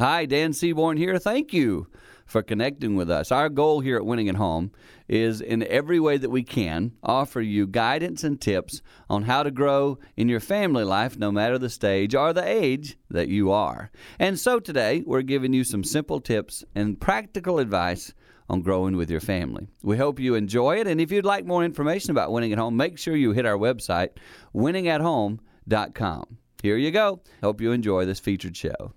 Hi, 0.00 0.24
Dan 0.24 0.54
Seaborn 0.54 0.96
here. 0.96 1.18
Thank 1.18 1.52
you 1.52 1.86
for 2.24 2.42
connecting 2.42 2.96
with 2.96 3.10
us. 3.10 3.30
Our 3.30 3.50
goal 3.50 3.80
here 3.80 3.98
at 3.98 4.06
Winning 4.06 4.30
at 4.30 4.36
Home 4.36 4.72
is 5.08 5.42
in 5.42 5.62
every 5.64 6.00
way 6.00 6.16
that 6.16 6.30
we 6.30 6.42
can 6.42 6.92
offer 7.02 7.42
you 7.42 7.66
guidance 7.66 8.24
and 8.24 8.40
tips 8.40 8.80
on 9.10 9.24
how 9.24 9.42
to 9.42 9.50
grow 9.50 9.98
in 10.16 10.30
your 10.30 10.40
family 10.40 10.84
life 10.84 11.18
no 11.18 11.30
matter 11.30 11.58
the 11.58 11.68
stage 11.68 12.14
or 12.14 12.32
the 12.32 12.42
age 12.42 12.96
that 13.10 13.28
you 13.28 13.50
are. 13.50 13.90
And 14.18 14.38
so 14.38 14.58
today 14.58 15.02
we're 15.04 15.20
giving 15.20 15.52
you 15.52 15.64
some 15.64 15.84
simple 15.84 16.18
tips 16.18 16.64
and 16.74 16.98
practical 16.98 17.58
advice 17.58 18.14
on 18.48 18.62
growing 18.62 18.96
with 18.96 19.10
your 19.10 19.20
family. 19.20 19.68
We 19.82 19.98
hope 19.98 20.18
you 20.18 20.34
enjoy 20.34 20.80
it 20.80 20.86
and 20.86 20.98
if 20.98 21.12
you'd 21.12 21.26
like 21.26 21.44
more 21.44 21.62
information 21.62 22.10
about 22.10 22.32
Winning 22.32 22.54
at 22.54 22.58
Home, 22.58 22.74
make 22.74 22.96
sure 22.96 23.16
you 23.16 23.32
hit 23.32 23.44
our 23.44 23.58
website 23.58 24.12
winningathome.com. 24.54 26.38
Here 26.62 26.78
you 26.78 26.90
go. 26.90 27.20
Hope 27.42 27.60
you 27.60 27.72
enjoy 27.72 28.06
this 28.06 28.18
featured 28.18 28.56
show. 28.56 28.94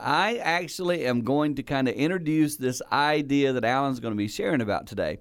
I 0.00 0.36
actually 0.38 1.06
am 1.06 1.22
going 1.22 1.54
to 1.56 1.62
kind 1.62 1.88
of 1.88 1.94
introduce 1.94 2.56
this 2.56 2.80
idea 2.90 3.52
that 3.52 3.64
Alan's 3.64 4.00
going 4.00 4.14
to 4.14 4.18
be 4.18 4.28
sharing 4.28 4.60
about 4.60 4.86
today. 4.86 5.18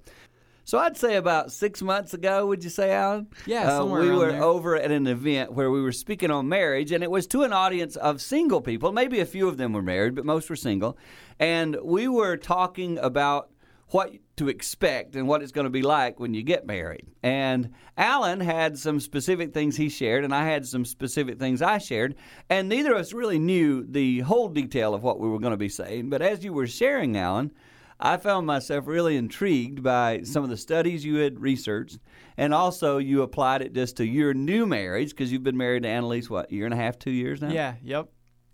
So 0.64 0.78
I'd 0.78 0.98
say 0.98 1.16
about 1.16 1.52
six 1.52 1.82
months 1.82 2.14
ago, 2.14 2.46
would 2.46 2.64
you 2.64 2.70
say, 2.70 2.92
Alan? 2.92 3.28
Yeah, 3.48 3.64
uh, 3.64 3.80
somewhere 3.80 4.02
we 4.02 4.12
were 4.12 4.32
there. 4.34 4.44
over 4.44 4.76
at 4.76 4.92
an 4.92 5.08
event 5.08 5.52
where 5.54 5.72
we 5.72 5.82
were 5.82 5.92
speaking 5.92 6.30
on 6.30 6.48
marriage, 6.48 6.92
and 6.92 7.04
it 7.04 7.10
was 7.10 7.26
to 7.28 7.42
an 7.42 7.52
audience 7.52 7.96
of 7.96 8.22
single 8.22 8.62
people. 8.62 8.92
Maybe 8.92 9.20
a 9.20 9.26
few 9.26 9.48
of 9.48 9.58
them 9.58 9.74
were 9.74 9.82
married, 9.82 10.14
but 10.14 10.26
most 10.26 10.48
were 10.48 10.56
single. 10.56 10.96
And 11.40 11.76
we 11.82 12.08
were 12.08 12.38
talking 12.38 13.00
about 13.00 13.50
what 13.88 14.14
to 14.40 14.48
expect 14.48 15.18
and 15.18 15.28
what 15.28 15.44
it's 15.44 15.52
going 15.52 15.66
to 15.66 15.70
be 15.70 15.82
like 15.82 16.18
when 16.18 16.34
you 16.34 16.42
get 16.42 16.66
married. 16.66 17.06
And 17.22 17.72
Alan 17.98 18.40
had 18.40 18.80
some 18.80 19.02
specific 19.02 19.54
things 19.54 19.76
he 19.76 19.90
shared, 19.90 20.24
and 20.24 20.34
I 20.34 20.46
had 20.46 20.66
some 20.66 20.86
specific 20.86 21.38
things 21.38 21.62
I 21.62 21.78
shared, 21.78 22.16
and 22.50 22.70
neither 22.70 22.94
of 22.94 23.02
us 23.02 23.12
really 23.12 23.38
knew 23.38 23.86
the 23.86 24.22
whole 24.22 24.48
detail 24.48 24.94
of 24.94 25.04
what 25.04 25.20
we 25.20 25.28
were 25.28 25.40
going 25.40 25.52
to 25.52 25.58
be 25.58 25.68
saying. 25.68 26.10
But 26.10 26.22
as 26.22 26.42
you 26.42 26.54
were 26.54 26.68
sharing, 26.68 27.18
Alan, 27.18 27.52
I 28.00 28.16
found 28.16 28.48
myself 28.48 28.88
really 28.88 29.18
intrigued 29.18 29.84
by 29.84 30.22
some 30.24 30.46
of 30.46 30.50
the 30.50 30.56
studies 30.56 31.04
you 31.04 31.18
had 31.18 31.42
researched, 31.42 32.00
and 32.38 32.54
also 32.54 32.98
you 32.98 33.24
applied 33.24 33.62
it 33.62 33.74
just 33.74 33.98
to 33.98 34.06
your 34.06 34.34
new 34.34 34.66
marriage 34.66 35.10
because 35.10 35.34
you've 35.34 35.44
been 35.44 35.58
married 35.58 35.84
to 35.84 35.90
Annalise, 35.90 36.30
what, 36.30 36.50
year 36.50 36.64
and 36.64 36.74
a 36.74 36.78
half, 36.78 36.98
two 36.98 37.12
years 37.12 37.42
now? 37.42 37.52
Yeah, 37.52 37.74
yep. 37.84 38.08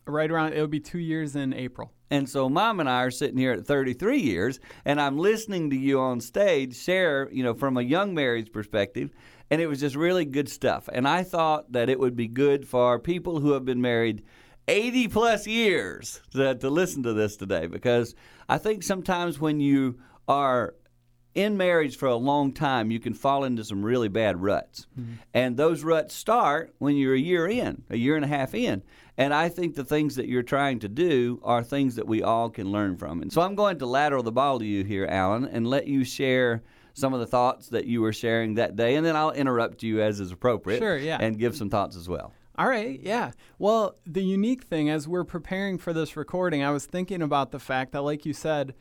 Right 0.08 0.30
around, 0.30 0.54
it'll 0.54 0.68
be 0.68 0.80
two 0.80 1.00
years 1.00 1.36
in 1.36 1.54
April. 1.54 1.92
And 2.12 2.30
so 2.30 2.48
mom 2.48 2.80
and 2.80 2.88
I 2.88 3.02
are 3.04 3.12
sitting 3.12 3.38
here 3.38 3.54
at 3.54 3.66
33 3.66 4.20
years, 4.20 4.60
and 4.86 5.02
I'm 5.02 5.18
listening 5.18 5.72
to 5.72 5.76
you 5.76 6.00
on 6.00 6.22
stage 6.22 6.76
share, 6.78 7.28
you 7.32 7.44
know, 7.44 7.56
from 7.56 7.78
a 7.78 7.82
young 7.82 8.14
marriage 8.14 8.52
perspective, 8.52 9.10
and 9.50 9.60
it 9.60 9.68
was 9.68 9.80
just 9.80 9.96
really 9.96 10.26
good 10.26 10.48
stuff. 10.48 10.88
And 10.94 11.08
I 11.08 11.24
thought 11.24 11.72
that 11.72 11.90
it 11.90 12.00
would 12.00 12.16
be 12.16 12.28
good 12.28 12.68
for 12.68 13.00
people 13.00 13.40
who 13.40 13.54
have 13.54 13.66
been 13.66 13.82
married 13.82 14.24
80 14.68 15.08
plus 15.08 15.48
years 15.48 16.22
to, 16.32 16.54
to 16.56 16.70
listen 16.70 17.04
to 17.04 17.14
this 17.14 17.36
today 17.36 17.68
because 17.68 18.16
I 18.50 18.58
think 18.58 18.84
sometimes 18.84 19.40
when 19.40 19.60
you 19.60 20.00
are 20.28 20.76
in 21.36 21.58
marriage 21.58 21.98
for 21.98 22.08
a 22.08 22.16
long 22.16 22.54
time, 22.54 22.90
you 22.90 23.00
can 23.00 23.14
fall 23.14 23.44
into 23.44 23.64
some 23.64 23.84
really 23.84 24.08
bad 24.08 24.42
ruts. 24.42 24.88
Mm-hmm. 25.00 25.14
And 25.34 25.58
those 25.58 25.84
ruts 25.84 26.16
start 26.16 26.74
when 26.80 26.96
you're 26.96 27.14
a 27.14 27.20
year 27.20 27.48
in, 27.48 27.84
a 27.90 27.98
year 27.98 28.16
and 28.16 28.26
a 28.26 28.28
half 28.30 28.56
in. 28.56 28.82
And 29.18 29.34
I 29.34 29.50
think 29.50 29.76
the 29.76 29.84
things 29.84 30.16
that 30.16 30.28
you're 30.28 30.44
trying 30.44 30.80
to 30.80 30.90
do 30.90 31.40
are 31.44 31.64
things 31.64 31.96
that 31.96 32.08
we 32.08 32.24
all 32.24 32.50
can 32.50 32.72
learn 32.72 32.98
from. 32.98 33.22
And 33.22 33.32
so 33.32 33.42
I'm 33.42 33.56
going 33.56 33.80
to 33.80 33.86
lateral 33.86 34.24
the 34.24 34.32
ball 34.32 34.60
to 34.60 34.66
you 34.66 34.84
here, 34.84 35.06
Alan, 35.06 35.46
and 35.46 35.68
let 35.68 35.88
you 35.88 36.04
share 36.04 36.64
some 36.94 37.14
of 37.14 37.20
the 37.20 37.28
thoughts 37.28 37.70
that 37.70 37.86
you 37.86 38.02
were 38.02 38.14
sharing 38.14 38.56
that 38.56 38.76
day. 38.76 38.96
And 38.96 39.06
then 39.06 39.16
I'll 39.16 39.32
interrupt 39.32 39.84
you 39.84 40.02
as 40.02 40.20
is 40.20 40.32
appropriate. 40.32 40.80
Sure, 40.80 40.98
yeah. 40.98 41.18
And 41.20 41.38
give 41.38 41.56
some 41.56 41.70
thoughts 41.70 41.96
as 41.96 42.10
well. 42.10 42.34
All 42.58 42.70
right, 42.70 43.00
yeah. 43.04 43.32
Well, 43.60 43.96
the 44.06 44.24
unique 44.24 44.64
thing 44.64 44.90
as 44.90 45.06
we're 45.06 45.26
preparing 45.26 45.78
for 45.78 45.92
this 45.92 46.16
recording, 46.16 46.64
I 46.64 46.72
was 46.72 46.86
thinking 46.86 47.22
about 47.22 47.52
the 47.52 47.60
fact 47.60 47.92
that, 47.92 48.02
like 48.02 48.26
you 48.26 48.32
said, 48.34 48.74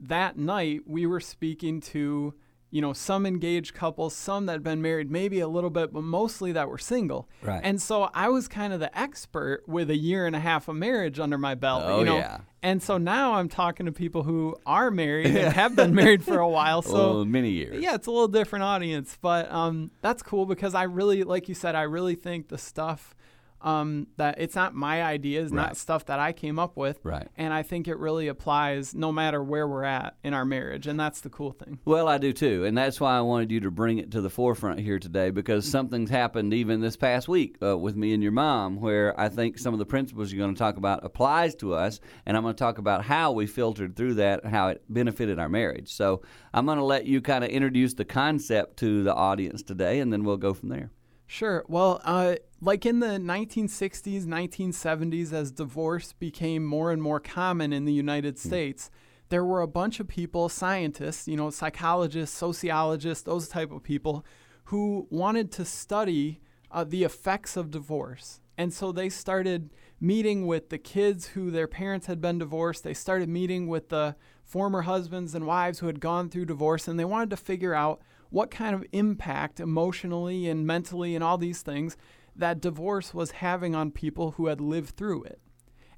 that 0.00 0.36
night 0.36 0.82
we 0.86 1.06
were 1.06 1.20
speaking 1.20 1.80
to, 1.80 2.34
you 2.70 2.80
know, 2.80 2.92
some 2.92 3.26
engaged 3.26 3.74
couples, 3.74 4.14
some 4.14 4.46
that 4.46 4.52
had 4.52 4.62
been 4.62 4.82
married 4.82 5.10
maybe 5.10 5.40
a 5.40 5.48
little 5.48 5.70
bit, 5.70 5.92
but 5.92 6.02
mostly 6.02 6.52
that 6.52 6.68
were 6.68 6.78
single. 6.78 7.28
Right. 7.42 7.60
And 7.62 7.80
so 7.80 8.10
I 8.14 8.28
was 8.28 8.48
kind 8.48 8.72
of 8.72 8.80
the 8.80 8.96
expert 8.98 9.62
with 9.66 9.90
a 9.90 9.96
year 9.96 10.26
and 10.26 10.34
a 10.34 10.40
half 10.40 10.68
of 10.68 10.76
marriage 10.76 11.18
under 11.20 11.38
my 11.38 11.54
belt. 11.54 11.82
Oh, 11.84 11.98
you 11.98 12.04
know? 12.04 12.16
yeah. 12.16 12.38
And 12.62 12.82
so 12.82 12.96
now 12.96 13.34
I'm 13.34 13.48
talking 13.48 13.86
to 13.86 13.92
people 13.92 14.22
who 14.22 14.56
are 14.64 14.90
married 14.90 15.26
and 15.26 15.52
have 15.54 15.74
been 15.74 15.94
married 15.94 16.24
for 16.24 16.38
a 16.38 16.48
while. 16.48 16.82
So 16.92 17.20
oh, 17.20 17.24
many 17.24 17.50
years. 17.50 17.82
yeah, 17.82 17.94
it's 17.94 18.06
a 18.06 18.10
little 18.10 18.28
different 18.28 18.64
audience, 18.64 19.16
but 19.20 19.50
um, 19.50 19.92
that's 20.02 20.22
cool 20.22 20.46
because 20.46 20.74
I 20.74 20.82
really, 20.82 21.22
like 21.22 21.48
you 21.48 21.54
said, 21.54 21.74
I 21.74 21.82
really 21.82 22.16
think 22.16 22.48
the 22.48 22.58
stuff 22.58 23.14
um, 23.62 24.06
that 24.16 24.36
it's 24.38 24.54
not 24.54 24.74
my 24.74 25.02
ideas, 25.02 25.50
Right. 25.50 25.56
not 25.56 25.76
stuff 25.76 26.06
that 26.06 26.18
I 26.18 26.32
came 26.32 26.58
up 26.58 26.76
with, 26.76 26.98
Right. 27.04 27.28
and 27.36 27.52
I 27.54 27.62
think 27.62 27.88
it 27.88 27.98
really 27.98 28.28
applies 28.28 28.94
no 28.94 29.12
matter 29.12 29.42
where 29.42 29.66
we're 29.68 29.84
at 29.84 30.16
in 30.24 30.34
our 30.34 30.44
marriage, 30.44 30.86
and 30.86 30.98
that's 30.98 31.20
the 31.20 31.30
cool 31.30 31.52
thing. 31.52 31.78
Well, 31.84 32.08
I 32.08 32.18
do 32.18 32.32
too, 32.32 32.64
and 32.64 32.76
that's 32.76 33.00
why 33.00 33.16
I 33.16 33.20
wanted 33.20 33.50
you 33.50 33.60
to 33.60 33.70
bring 33.70 33.98
it 33.98 34.10
to 34.12 34.20
the 34.20 34.30
forefront 34.30 34.80
here 34.80 34.98
today 34.98 35.30
because 35.30 35.68
something's 35.70 36.10
happened 36.10 36.52
even 36.54 36.80
this 36.80 36.96
past 36.96 37.28
week 37.28 37.56
uh, 37.62 37.76
with 37.78 37.96
me 37.96 38.12
and 38.14 38.22
your 38.22 38.32
mom, 38.32 38.80
where 38.80 39.18
I 39.18 39.28
think 39.28 39.58
some 39.58 39.72
of 39.74 39.78
the 39.78 39.86
principles 39.86 40.32
you're 40.32 40.42
going 40.44 40.54
to 40.54 40.58
talk 40.58 40.76
about 40.76 41.04
applies 41.04 41.54
to 41.56 41.74
us, 41.74 42.00
and 42.26 42.36
I'm 42.36 42.42
going 42.42 42.54
to 42.54 42.58
talk 42.58 42.78
about 42.78 43.04
how 43.04 43.32
we 43.32 43.46
filtered 43.46 43.96
through 43.96 44.14
that, 44.14 44.44
how 44.44 44.68
it 44.68 44.82
benefited 44.88 45.38
our 45.38 45.48
marriage. 45.48 45.92
So 45.92 46.22
I'm 46.52 46.66
going 46.66 46.78
to 46.78 46.84
let 46.84 47.06
you 47.06 47.20
kind 47.20 47.44
of 47.44 47.50
introduce 47.50 47.94
the 47.94 48.04
concept 48.04 48.78
to 48.78 49.02
the 49.02 49.14
audience 49.14 49.62
today, 49.62 50.00
and 50.00 50.12
then 50.12 50.24
we'll 50.24 50.36
go 50.36 50.52
from 50.54 50.68
there. 50.68 50.90
Sure. 51.32 51.64
Well, 51.66 52.02
uh, 52.04 52.34
like 52.60 52.84
in 52.84 53.00
the 53.00 53.16
1960s, 53.16 54.26
1970s, 54.26 55.32
as 55.32 55.50
divorce 55.50 56.12
became 56.12 56.62
more 56.62 56.92
and 56.92 57.00
more 57.00 57.20
common 57.20 57.72
in 57.72 57.86
the 57.86 57.92
United 57.94 58.38
States, 58.38 58.90
there 59.30 59.42
were 59.42 59.62
a 59.62 59.66
bunch 59.66 59.98
of 59.98 60.06
people, 60.06 60.50
scientists, 60.50 61.26
you 61.26 61.38
know, 61.38 61.48
psychologists, 61.48 62.36
sociologists, 62.36 63.24
those 63.24 63.48
type 63.48 63.72
of 63.72 63.82
people, 63.82 64.26
who 64.64 65.06
wanted 65.08 65.50
to 65.52 65.64
study 65.64 66.42
uh, 66.70 66.84
the 66.84 67.02
effects 67.02 67.56
of 67.56 67.70
divorce. 67.70 68.42
And 68.58 68.70
so 68.70 68.92
they 68.92 69.08
started 69.08 69.70
meeting 70.02 70.46
with 70.46 70.68
the 70.68 70.76
kids 70.76 71.28
who 71.28 71.50
their 71.50 71.66
parents 71.66 72.08
had 72.08 72.20
been 72.20 72.40
divorced. 72.40 72.84
They 72.84 72.92
started 72.92 73.30
meeting 73.30 73.68
with 73.68 73.88
the 73.88 74.16
former 74.44 74.82
husbands 74.82 75.34
and 75.34 75.46
wives 75.46 75.78
who 75.78 75.86
had 75.86 75.98
gone 75.98 76.28
through 76.28 76.44
divorce, 76.44 76.86
and 76.86 77.00
they 77.00 77.06
wanted 77.06 77.30
to 77.30 77.38
figure 77.38 77.72
out 77.72 78.02
what 78.32 78.50
kind 78.50 78.74
of 78.74 78.84
impact 78.92 79.60
emotionally 79.60 80.48
and 80.48 80.66
mentally 80.66 81.14
and 81.14 81.22
all 81.22 81.38
these 81.38 81.62
things 81.62 81.96
that 82.34 82.62
divorce 82.62 83.12
was 83.12 83.32
having 83.32 83.74
on 83.74 83.90
people 83.90 84.32
who 84.32 84.46
had 84.46 84.60
lived 84.60 84.96
through 84.96 85.22
it. 85.24 85.38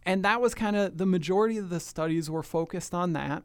And 0.04 0.24
that 0.24 0.40
was 0.40 0.54
kind 0.54 0.76
of 0.76 0.98
the 0.98 1.06
majority 1.06 1.56
of 1.56 1.70
the 1.70 1.80
studies 1.80 2.28
were 2.28 2.42
focused 2.42 2.92
on 2.92 3.12
that. 3.12 3.44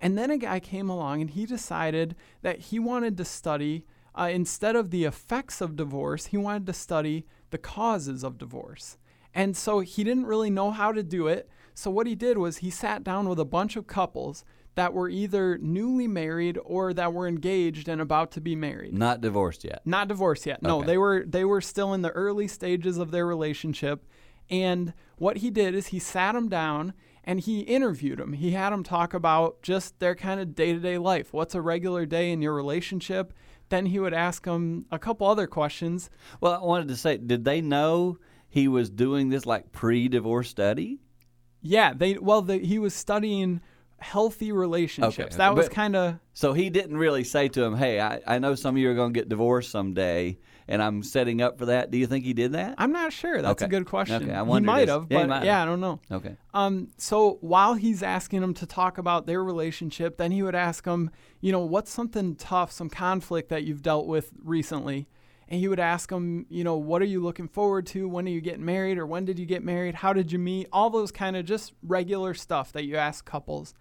And 0.00 0.16
then 0.16 0.30
a 0.30 0.38
guy 0.38 0.60
came 0.60 0.88
along 0.88 1.20
and 1.20 1.30
he 1.30 1.44
decided 1.44 2.14
that 2.42 2.60
he 2.60 2.78
wanted 2.78 3.16
to 3.16 3.24
study, 3.24 3.84
uh, 4.14 4.30
instead 4.32 4.76
of 4.76 4.90
the 4.90 5.04
effects 5.04 5.60
of 5.60 5.76
divorce, 5.76 6.26
he 6.26 6.36
wanted 6.36 6.66
to 6.66 6.72
study 6.72 7.26
the 7.50 7.58
causes 7.58 8.22
of 8.22 8.38
divorce. 8.38 8.96
And 9.34 9.56
so 9.56 9.80
he 9.80 10.04
didn't 10.04 10.26
really 10.26 10.50
know 10.50 10.70
how 10.70 10.92
to 10.92 11.02
do 11.02 11.26
it. 11.26 11.48
So 11.78 11.92
what 11.92 12.08
he 12.08 12.16
did 12.16 12.38
was 12.38 12.56
he 12.56 12.70
sat 12.70 13.04
down 13.04 13.28
with 13.28 13.38
a 13.38 13.44
bunch 13.44 13.76
of 13.76 13.86
couples 13.86 14.44
that 14.74 14.92
were 14.92 15.08
either 15.08 15.58
newly 15.58 16.08
married 16.08 16.58
or 16.64 16.92
that 16.92 17.12
were 17.12 17.28
engaged 17.28 17.88
and 17.88 18.00
about 18.00 18.32
to 18.32 18.40
be 18.40 18.56
married. 18.56 18.94
Not 18.94 19.20
divorced 19.20 19.62
yet. 19.62 19.82
Not 19.84 20.08
divorced 20.08 20.44
yet. 20.44 20.60
No, 20.60 20.78
Okay. 20.78 20.86
they 20.88 20.98
were 20.98 21.24
they 21.24 21.44
were 21.44 21.60
still 21.60 21.94
in 21.94 22.02
the 22.02 22.10
early 22.10 22.48
stages 22.48 22.98
of 22.98 23.12
their 23.12 23.24
relationship. 23.28 24.04
And 24.50 24.92
what 25.18 25.36
he 25.36 25.50
did 25.50 25.76
is 25.76 25.86
he 25.88 26.00
sat 26.00 26.32
them 26.32 26.48
down 26.48 26.94
and 27.22 27.38
he 27.38 27.60
interviewed 27.60 28.18
them. 28.18 28.32
He 28.32 28.50
had 28.50 28.70
them 28.70 28.82
talk 28.82 29.14
about 29.14 29.62
just 29.62 30.00
their 30.00 30.16
kind 30.16 30.40
of 30.40 30.56
day-to-day 30.56 30.98
life. 30.98 31.32
What's 31.32 31.54
a 31.54 31.60
regular 31.60 32.06
day 32.06 32.32
in 32.32 32.42
your 32.42 32.54
relationship? 32.54 33.32
Then 33.68 33.86
he 33.86 34.00
would 34.00 34.14
ask 34.14 34.44
them 34.44 34.86
a 34.90 34.98
couple 34.98 35.28
other 35.28 35.46
questions. 35.46 36.10
Well, 36.40 36.54
I 36.60 36.64
wanted 36.66 36.88
to 36.88 36.96
say, 36.96 37.18
did 37.18 37.44
they 37.44 37.60
know 37.60 38.18
he 38.48 38.66
was 38.66 38.90
doing 38.90 39.28
this 39.28 39.46
like 39.46 39.70
pre-divorce 39.70 40.48
study? 40.48 40.98
Yeah, 41.60 41.92
they 41.94 42.14
well 42.14 42.42
the, 42.42 42.58
he 42.58 42.78
was 42.78 42.94
studying 42.94 43.60
healthy 43.98 44.52
relationships. 44.52 45.18
Okay, 45.18 45.36
That 45.36 45.54
was 45.54 45.68
kind 45.68 45.96
of 45.96 46.18
So 46.32 46.52
he 46.52 46.70
didn't 46.70 46.96
really 46.96 47.24
say 47.24 47.48
to 47.48 47.62
him, 47.62 47.76
"Hey, 47.76 48.00
I, 48.00 48.20
I 48.26 48.38
know 48.38 48.54
some 48.54 48.76
of 48.76 48.80
you 48.80 48.90
are 48.90 48.94
going 48.94 49.12
to 49.12 49.18
get 49.18 49.28
divorced 49.28 49.70
someday, 49.70 50.38
and 50.68 50.82
I'm 50.82 51.02
setting 51.02 51.42
up 51.42 51.58
for 51.58 51.66
that." 51.66 51.90
Do 51.90 51.98
you 51.98 52.06
think 52.06 52.24
he 52.24 52.32
did 52.32 52.52
that? 52.52 52.76
I'm 52.78 52.92
not 52.92 53.12
sure. 53.12 53.42
That's 53.42 53.62
a 53.62 53.68
good 53.68 53.86
question. 53.86 54.22
Okay, 54.22 54.32
I 54.32 54.44
he 54.44 54.60
might 54.60 54.88
have, 54.88 55.08
but 55.08 55.28
might 55.28 55.44
yeah. 55.44 55.62
I 55.62 55.64
don't 55.64 55.80
know. 55.80 56.00
Okay. 56.10 56.36
Um, 56.54 56.88
so 56.96 57.38
while 57.40 57.74
he's 57.74 58.02
asking 58.02 58.40
them 58.40 58.54
to 58.54 58.66
talk 58.66 58.98
about 58.98 59.26
their 59.26 59.42
relationship, 59.42 60.16
then 60.16 60.30
he 60.30 60.42
would 60.42 60.54
ask 60.54 60.84
them, 60.84 61.10
you 61.40 61.50
know, 61.52 61.60
what's 61.60 61.90
something 61.90 62.36
tough, 62.36 62.70
some 62.70 62.88
conflict 62.88 63.48
that 63.48 63.64
you've 63.64 63.82
dealt 63.82 64.06
with 64.06 64.30
recently? 64.42 65.08
And 65.50 65.58
he 65.60 65.66
would 65.68 65.80
ask 65.80 66.10
them, 66.10 66.44
you 66.50 66.62
know, 66.62 66.76
what 66.76 67.00
are 67.00 67.06
you 67.06 67.22
looking 67.22 67.48
forward 67.48 67.86
to? 67.88 68.06
When 68.06 68.26
are 68.26 68.30
you 68.30 68.42
getting 68.42 68.64
married? 68.66 68.98
Or 68.98 69.06
when 69.06 69.24
did 69.24 69.38
you 69.38 69.46
get 69.46 69.64
married? 69.64 69.94
How 69.94 70.12
did 70.12 70.30
you 70.30 70.38
meet? 70.38 70.68
All 70.72 70.90
those 70.90 71.10
kind 71.10 71.36
of 71.36 71.46
just 71.46 71.72
regular 71.82 72.34
stuff 72.34 72.70
that 72.72 72.84
you 72.84 72.96
ask 72.96 73.24
couples. 73.24 73.72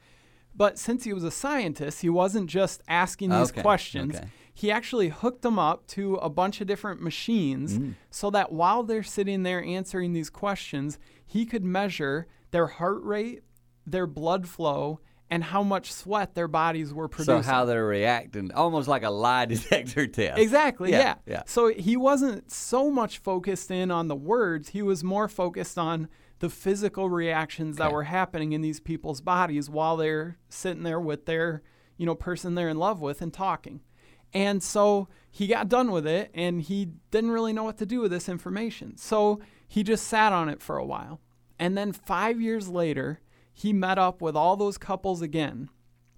But 0.55 0.79
since 0.79 1.03
he 1.03 1.13
was 1.13 1.25
a 1.25 1.29
scientist, 1.31 2.01
he 2.01 2.09
wasn't 2.09 2.49
just 2.49 2.81
asking 2.87 3.29
these 3.31 3.51
Okay, 3.51 3.61
questions. 3.61 4.15
okay. 4.15 4.27
He 4.53 4.71
actually 4.71 5.09
hooked 5.09 5.41
them 5.43 5.59
up 5.59 5.85
to 5.87 6.15
a 6.15 6.29
bunch 6.29 6.61
of 6.61 6.67
different 6.67 7.01
machines 7.01 7.77
Mm. 7.77 7.93
so 8.09 8.31
that 8.31 8.51
while 8.51 8.81
they're 8.83 9.03
sitting 9.03 9.43
there 9.43 9.61
answering 9.63 10.13
these 10.13 10.29
questions, 10.31 10.97
he 11.25 11.45
could 11.45 11.63
measure 11.63 12.27
their 12.51 12.65
heart 12.67 13.03
rate, 13.03 13.43
their 13.85 14.07
blood 14.07 14.47
flow 14.47 14.99
and 15.29 15.43
how 15.43 15.61
much 15.61 15.91
sweat 15.91 16.35
their 16.35 16.47
bodies 16.47 16.93
were 16.93 17.07
producing. 17.07 17.43
So 17.43 17.49
how 17.49 17.65
they're 17.65 17.85
reacting, 17.85 18.51
almost 18.53 18.87
like 18.87 19.03
a 19.03 19.09
lie 19.09 19.45
detector 19.47 20.07
test. 20.07 20.39
Exactly. 20.39 20.91
Yeah, 20.91 20.99
Yeah, 20.99 21.15
yeah. 21.25 21.43
So 21.45 21.69
he 21.69 21.97
wasn't 21.97 22.51
so 22.51 22.89
much 22.89 23.17
focused 23.17 23.69
in 23.71 23.91
on 23.91 24.07
the 24.07 24.15
words. 24.15 24.69
He 24.69 24.81
was 24.81 25.03
more 25.03 25.27
focused 25.27 25.77
on 25.77 26.07
the 26.39 26.49
physical 26.49 27.09
reactions 27.09 27.77
that 27.77 27.91
were 27.91 28.03
happening 28.03 28.53
in 28.53 28.61
these 28.61 28.79
people's 28.79 29.21
bodies 29.21 29.69
while 29.69 29.97
they're 29.97 30.37
sitting 30.49 30.83
there 30.83 30.99
with 30.99 31.25
their, 31.25 31.63
you 31.97 32.05
know, 32.05 32.15
person 32.15 32.55
they're 32.55 32.69
in 32.69 32.77
love 32.77 33.01
with 33.01 33.21
and 33.21 33.33
talking. 33.33 33.81
And 34.33 34.61
so 34.61 35.07
he 35.31 35.47
got 35.47 35.67
done 35.67 35.91
with 35.91 36.05
it 36.05 36.29
and 36.33 36.61
he 36.61 36.89
didn't 37.11 37.31
really 37.31 37.53
know 37.53 37.63
what 37.63 37.77
to 37.79 37.85
do 37.85 38.01
with 38.01 38.11
this 38.11 38.29
information. 38.29 38.97
So 38.97 39.39
he 39.67 39.83
just 39.83 40.05
sat 40.07 40.31
on 40.31 40.47
it 40.47 40.61
for 40.61 40.77
a 40.77 40.85
while. 40.85 41.21
And 41.57 41.75
then 41.75 41.91
5 41.91 42.39
years 42.39 42.69
later, 42.69 43.19
he 43.57 43.73
met 43.73 43.97
up 43.97 44.21
with 44.21 44.35
all 44.35 44.55
those 44.55 44.77
couples 44.77 45.19
again. 45.23 45.67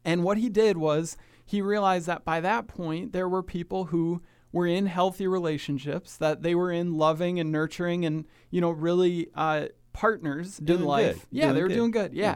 And 0.04 0.26
what 0.26 0.38
he 0.38 0.50
did 0.50 0.78
was 0.78 1.16
he 1.46 1.62
realized 1.62 2.06
that 2.08 2.26
by 2.26 2.42
that 2.42 2.68
point, 2.68 3.14
there 3.14 3.30
were 3.30 3.42
people 3.42 3.86
who 3.86 4.22
were 4.52 4.68
in 4.68 4.88
healthy 4.88 5.26
relationships, 5.26 6.18
that 6.18 6.42
they 6.42 6.54
were 6.54 6.70
in 6.70 6.98
loving 6.98 7.40
and 7.40 7.50
nurturing 7.50 8.04
and, 8.04 8.26
you 8.52 8.60
know, 8.60 8.72
really 8.72 9.30
uh, 9.36 9.68
partners 9.94 10.58
Doing 10.58 10.82
in 10.82 10.86
life. 10.86 11.16
good. 11.16 11.28
Yeah, 11.32 11.44
Doing 11.46 11.56
they 11.56 11.62
were 11.62 11.68
good. 11.70 11.76
doing 11.76 11.92
good. 11.92 12.14
Yeah. 12.14 12.36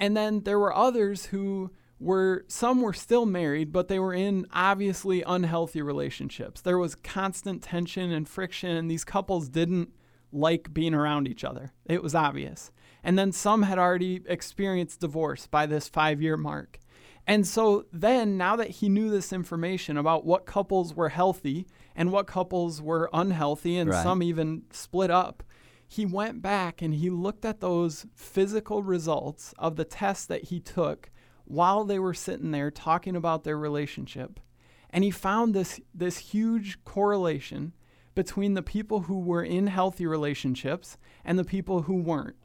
And 0.00 0.16
then 0.16 0.44
there 0.44 0.58
were 0.58 0.74
others 0.74 1.26
who 1.26 1.70
were, 2.00 2.46
some 2.48 2.80
were 2.80 2.94
still 2.94 3.26
married, 3.26 3.70
but 3.70 3.88
they 3.88 3.98
were 3.98 4.14
in 4.14 4.46
obviously 4.50 5.22
unhealthy 5.26 5.82
relationships. 5.82 6.62
There 6.62 6.78
was 6.78 6.94
constant 6.94 7.62
tension 7.62 8.12
and 8.12 8.26
friction, 8.26 8.70
and 8.70 8.90
these 8.90 9.04
couples 9.04 9.50
didn't 9.50 9.90
like 10.32 10.72
being 10.72 10.94
around 10.94 11.28
each 11.28 11.44
other. 11.44 11.72
It 11.84 12.02
was 12.02 12.14
obvious. 12.14 12.70
And 13.08 13.18
then 13.18 13.32
some 13.32 13.62
had 13.62 13.78
already 13.78 14.20
experienced 14.26 15.00
divorce 15.00 15.46
by 15.46 15.64
this 15.64 15.88
five 15.88 16.20
year 16.20 16.36
mark. 16.36 16.78
And 17.26 17.46
so 17.46 17.86
then, 17.90 18.36
now 18.36 18.54
that 18.56 18.68
he 18.68 18.90
knew 18.90 19.08
this 19.08 19.32
information 19.32 19.96
about 19.96 20.26
what 20.26 20.44
couples 20.44 20.94
were 20.94 21.08
healthy 21.08 21.66
and 21.96 22.12
what 22.12 22.26
couples 22.26 22.82
were 22.82 23.08
unhealthy, 23.14 23.78
and 23.78 23.88
Right. 23.88 24.02
some 24.02 24.22
even 24.22 24.64
split 24.72 25.10
up, 25.10 25.42
he 25.86 26.04
went 26.04 26.42
back 26.42 26.82
and 26.82 26.92
he 26.96 27.08
looked 27.08 27.46
at 27.46 27.60
those 27.60 28.04
physical 28.14 28.82
results 28.82 29.54
of 29.58 29.76
the 29.76 29.86
tests 29.86 30.26
that 30.26 30.44
he 30.44 30.60
took 30.60 31.10
while 31.46 31.86
they 31.86 31.98
were 31.98 32.12
sitting 32.12 32.50
there 32.50 32.70
talking 32.70 33.16
about 33.16 33.42
their 33.42 33.56
relationship. 33.56 34.38
And 34.90 35.02
he 35.02 35.10
found 35.10 35.54
this, 35.54 35.80
this 35.94 36.18
huge 36.18 36.84
correlation 36.84 37.72
between 38.14 38.52
the 38.52 38.62
people 38.62 39.00
who 39.00 39.18
were 39.18 39.42
in 39.42 39.68
healthy 39.68 40.04
relationships 40.04 40.98
and 41.24 41.38
the 41.38 41.44
people 41.44 41.82
who 41.82 41.94
weren't. 41.94 42.36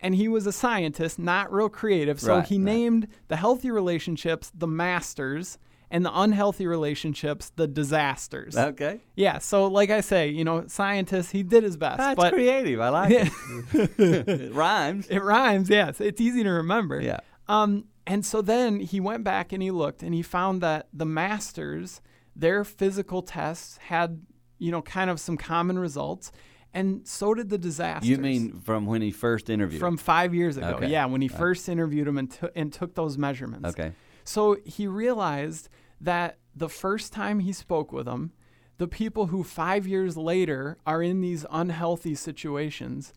And 0.00 0.14
he 0.14 0.28
was 0.28 0.46
a 0.46 0.52
scientist, 0.52 1.18
not 1.18 1.52
real 1.52 1.68
creative. 1.68 2.20
So 2.20 2.36
Right, 2.36 2.46
he 2.46 2.56
right. 2.56 2.64
named 2.64 3.08
the 3.28 3.36
healthy 3.36 3.70
relationships 3.70 4.50
the 4.54 4.66
masters 4.66 5.58
and 5.90 6.04
the 6.06 6.10
unhealthy 6.12 6.66
relationships 6.66 7.52
the 7.56 7.66
disasters. 7.66 8.56
Okay. 8.56 9.00
yeah. 9.14 9.38
So, 9.38 9.66
like 9.66 9.90
I 9.90 10.00
say, 10.00 10.28
you 10.28 10.42
know, 10.44 10.66
scientist, 10.66 11.32
he 11.32 11.42
did 11.42 11.62
his 11.64 11.76
best. 11.76 11.98
That's 11.98 12.16
but 12.16 12.32
creative. 12.32 12.80
I 12.80 12.88
like 12.88 13.10
it. 13.12 13.28
it 13.98 14.52
rhymes. 14.54 15.06
it 15.08 15.20
rhymes. 15.20 15.68
Yes. 15.68 16.00
It's 16.00 16.20
easy 16.20 16.42
to 16.42 16.50
remember. 16.50 17.00
Yeah. 17.00 17.20
Um, 17.48 17.84
and 18.06 18.24
so 18.24 18.40
then 18.42 18.80
he 18.80 19.00
went 19.00 19.22
back 19.22 19.52
and 19.52 19.62
he 19.62 19.70
looked 19.70 20.02
and 20.02 20.14
he 20.14 20.22
found 20.22 20.60
that 20.62 20.88
the 20.92 21.04
masters, 21.06 22.00
their 22.34 22.64
physical 22.64 23.22
tests 23.22 23.76
had, 23.76 24.22
you 24.58 24.70
know, 24.72 24.82
kind 24.82 25.10
of 25.10 25.20
some 25.20 25.36
common 25.36 25.78
results, 25.78 26.32
and 26.74 27.06
so 27.06 27.34
did 27.34 27.48
the 27.50 27.58
disasters. 27.58 28.08
You 28.08 28.18
mean 28.18 28.60
from 28.60 28.86
when 28.86 29.02
he 29.02 29.10
first 29.10 29.50
interviewed? 29.50 29.80
from 29.80 29.96
five 29.96 30.34
years 30.34 30.56
ago? 30.56 30.74
Okay. 30.76 30.88
Yeah, 30.88 31.06
when 31.06 31.20
he 31.20 31.28
uh-huh. 31.28 31.38
first 31.38 31.68
interviewed 31.68 32.08
him 32.08 32.18
and, 32.18 32.30
took 32.30 32.52
and 32.54 32.72
took 32.72 32.94
those 32.94 33.18
measurements. 33.18 33.68
Okay. 33.68 33.92
So 34.24 34.56
he 34.64 34.86
realized 34.86 35.68
that 36.00 36.38
the 36.54 36.68
first 36.68 37.12
time 37.12 37.40
he 37.40 37.52
spoke 37.52 37.92
with 37.92 38.06
them, 38.06 38.32
the 38.78 38.88
people 38.88 39.26
who 39.26 39.44
five 39.44 39.86
years 39.86 40.16
later 40.16 40.78
are 40.86 41.02
in 41.02 41.20
these 41.20 41.44
unhealthy 41.50 42.14
situations, 42.14 43.12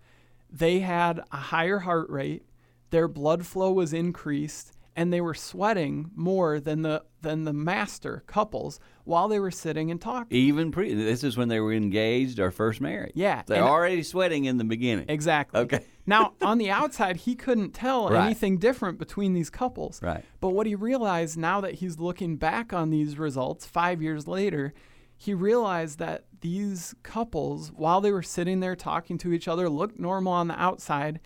they 0.50 0.80
had 0.80 1.22
a 1.32 1.38
higher 1.38 1.80
heart 1.80 2.10
rate, 2.10 2.44
their 2.90 3.08
blood 3.08 3.46
flow 3.46 3.72
was 3.72 3.94
increased, 3.94 4.74
and 4.96 5.12
they 5.12 5.20
were 5.22 5.34
sweating 5.34 6.10
more 6.16 6.60
than 6.60 6.82
the 6.82 7.04
than 7.22 7.44
the 7.44 7.54
master 7.54 8.24
couples 8.28 8.80
while 9.04 9.28
they 9.28 9.40
were 9.40 9.52
sitting 9.52 9.90
and 9.92 10.00
talking. 10.00 10.38
Even 10.38 10.72
pre. 10.72 10.94
This 10.94 11.24
is 11.24 11.36
when 11.36 11.48
they 11.48 11.60
were 11.60 11.74
engaged 11.74 12.40
or 12.40 12.52
first 12.52 12.80
married. 12.82 13.12
Yeah, 13.16 13.42
They're 13.46 13.64
already 13.64 14.04
sweating 14.04 14.46
in 14.46 14.58
the 14.58 14.64
beginning. 14.64 15.06
Exactly. 15.10 15.60
Okay. 15.62 15.84
now, 16.06 16.34
on 16.42 16.60
the 16.60 16.70
outside, 16.70 17.18
he 17.18 17.36
couldn't 17.36 17.72
tell 17.74 18.10
Right. 18.10 18.26
anything 18.26 18.58
different 18.58 19.00
between 19.00 19.34
these 19.34 19.50
couples. 19.50 20.02
Right. 20.04 20.24
But 20.40 20.50
what 20.50 20.68
he 20.68 20.76
realized 20.76 21.38
now 21.38 21.62
that 21.62 21.76
he's 21.76 21.98
looking 22.00 22.38
back 22.38 22.72
on 22.74 22.90
these 22.92 23.18
results 23.18 23.66
five 23.66 24.02
years 24.02 24.28
later, 24.28 24.74
he 25.18 25.34
realized 25.34 25.98
that 26.00 26.26
these 26.42 26.94
couples, 27.02 27.72
while 27.76 28.02
they 28.02 28.12
were 28.12 28.22
sitting 28.22 28.60
there 28.60 28.76
talking 28.76 29.18
to 29.18 29.34
each 29.34 29.48
other, 29.48 29.68
looked 29.68 30.00
normal 30.00 30.32
on 30.34 30.48
the 30.48 30.62
outside. 30.62 31.20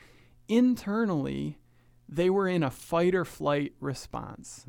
Internally, 0.47 1.58
they 2.11 2.29
were 2.29 2.47
in 2.47 2.63
a 2.63 2.71
fight 2.71 3.13
or 3.13 3.23
flight 3.23 3.73
response 3.79 4.65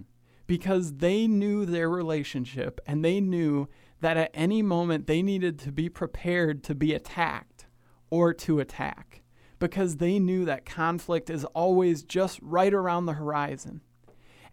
because 0.46 0.94
they 0.94 1.26
knew 1.26 1.64
their 1.64 1.88
relationship 1.88 2.80
and 2.86 3.04
they 3.04 3.20
knew 3.20 3.68
that 4.00 4.16
at 4.16 4.30
any 4.34 4.62
moment 4.62 5.06
they 5.06 5.22
needed 5.22 5.58
to 5.58 5.72
be 5.72 5.88
prepared 5.88 6.62
to 6.64 6.74
be 6.74 6.92
attacked 6.92 7.66
or 8.10 8.34
to 8.34 8.60
attack 8.60 9.22
because 9.58 9.96
they 9.96 10.18
knew 10.18 10.44
that 10.44 10.66
conflict 10.66 11.30
is 11.30 11.44
always 11.46 12.02
just 12.02 12.40
right 12.42 12.74
around 12.74 13.06
the 13.06 13.12
horizon. 13.14 13.80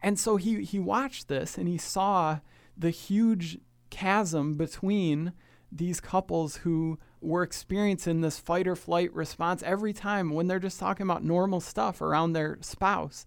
And 0.03 0.19
so 0.19 0.35
he, 0.35 0.63
he 0.63 0.79
watched 0.79 1.27
this 1.27 1.57
and 1.57 1.67
he 1.67 1.77
saw 1.77 2.39
the 2.77 2.91
huge 2.91 3.57
chasm 3.89 4.55
between 4.55 5.33
these 5.71 5.99
couples 5.99 6.57
who 6.57 6.99
were 7.21 7.43
experiencing 7.43 8.21
this 8.21 8.39
fight 8.39 8.67
or 8.67 8.75
flight 8.75 9.13
response 9.13 9.63
every 9.63 9.93
time 9.93 10.31
when 10.31 10.47
they're 10.47 10.59
just 10.59 10.79
talking 10.79 11.05
about 11.05 11.23
normal 11.23 11.59
stuff 11.59 12.01
around 12.01 12.33
their 12.33 12.57
spouse. 12.61 13.25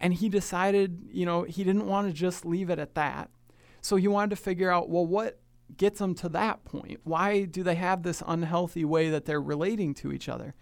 And 0.00 0.14
he 0.14 0.28
decided, 0.28 1.08
you 1.10 1.24
know, 1.26 1.42
he 1.42 1.64
didn't 1.64 1.86
want 1.86 2.06
to 2.08 2.12
just 2.12 2.44
leave 2.44 2.70
it 2.70 2.78
at 2.78 2.94
that. 2.94 3.30
So 3.80 3.96
he 3.96 4.08
wanted 4.08 4.30
to 4.30 4.36
figure 4.36 4.70
out, 4.70 4.88
well, 4.88 5.06
what 5.06 5.38
gets 5.76 5.98
them 5.98 6.14
to 6.16 6.28
that 6.30 6.64
point? 6.64 7.00
Why 7.04 7.44
do 7.44 7.62
they 7.62 7.74
have 7.76 8.02
this 8.02 8.22
unhealthy 8.26 8.84
way 8.84 9.10
that 9.10 9.24
they're 9.24 9.40
relating 9.40 9.94
to 9.94 10.12
each 10.12 10.28
other? 10.28 10.54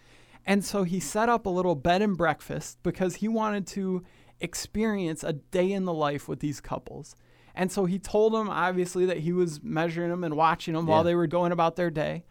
And 0.47 0.65
so 0.65 0.83
he 0.85 1.01
set 1.01 1.29
up 1.29 1.47
a 1.47 1.51
little 1.51 1.75
bed 1.75 2.03
and 2.03 2.17
breakfast 2.17 2.79
because 2.83 3.17
he 3.17 3.29
wanted 3.29 3.67
to 3.69 4.05
experience 4.41 5.25
a 5.25 5.33
day 5.33 5.73
in 5.73 5.85
the 5.85 5.93
life 5.93 6.29
with 6.29 6.41
these 6.41 6.61
couples. 6.61 7.17
And 7.55 7.71
so 7.73 7.85
he 7.87 7.99
told 7.99 8.35
them, 8.35 8.51
obviously, 8.51 9.07
that 9.07 9.19
he 9.19 9.33
was 9.33 9.63
measuring 9.63 10.11
them 10.11 10.25
and 10.25 10.37
watching 10.37 10.75
them 10.75 10.87
Yeah. 10.87 10.91
while 10.91 11.05
they 11.05 11.15
were 11.15 11.27
going 11.29 11.53
about 11.53 11.77
their 11.77 11.91
day. 11.91 12.25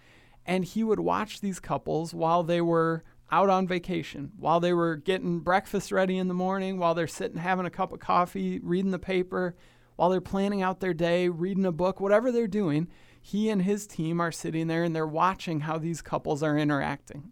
And 0.45 0.65
he 0.65 0.83
would 0.83 1.00
watch 1.00 1.39
these 1.39 1.59
couples 1.59 2.13
while 2.13 2.43
they 2.43 2.62
were 2.62 3.03
out 3.31 3.50
on 3.50 3.67
vacation, 3.67 4.31
while 4.38 4.59
they 4.59 4.73
were 4.73 4.95
getting 4.95 5.39
breakfast 5.39 5.91
ready 5.91 6.17
in 6.17 6.27
the 6.27 6.33
morning, 6.33 6.77
while 6.77 6.93
they're 6.93 7.07
sitting 7.07 7.38
having 7.38 7.65
a 7.65 7.71
cup 7.71 7.91
of 7.91 8.00
coffee, 8.00 8.59
reading 8.59 8.91
the 8.91 9.00
paper, 9.00 9.55
while 9.95 10.09
they're 10.09 10.21
planning 10.21 10.62
out 10.62 10.79
their 10.79 10.93
day, 10.93 11.29
reading 11.29 11.65
a 11.65 11.71
book, 11.71 12.00
whatever 12.00 12.31
they're 12.31 12.47
doing. 12.47 12.88
He 13.21 13.50
and 13.50 13.62
his 13.62 13.88
team 13.88 14.19
are 14.19 14.31
sitting 14.31 14.67
there 14.67 14.83
and 14.83 14.95
they're 14.95 15.07
watching 15.07 15.62
how 15.62 15.77
these 15.77 16.01
couples 16.01 16.43
are 16.43 16.57
interacting. 16.57 17.31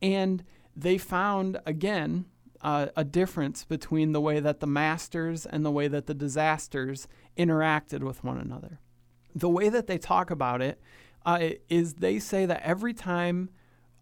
And 0.00 0.42
they 0.74 0.98
found, 0.98 1.60
again, 1.66 2.24
uh, 2.62 2.86
a 2.96 3.04
difference 3.04 3.64
between 3.64 4.12
the 4.12 4.20
way 4.20 4.40
that 4.40 4.60
the 4.60 4.66
masters 4.66 5.46
and 5.46 5.64
the 5.64 5.70
way 5.70 5.88
that 5.88 6.06
the 6.06 6.14
disasters 6.14 7.06
interacted 7.36 8.02
with 8.02 8.24
one 8.24 8.38
another. 8.38 8.80
The 9.34 9.48
way 9.48 9.68
that 9.68 9.86
they 9.86 9.98
talk 9.98 10.30
about 10.30 10.60
it 10.60 10.80
uh, 11.26 11.50
is 11.68 11.94
they 11.94 12.18
say 12.18 12.46
that 12.46 12.62
every 12.62 12.94
time 12.94 13.50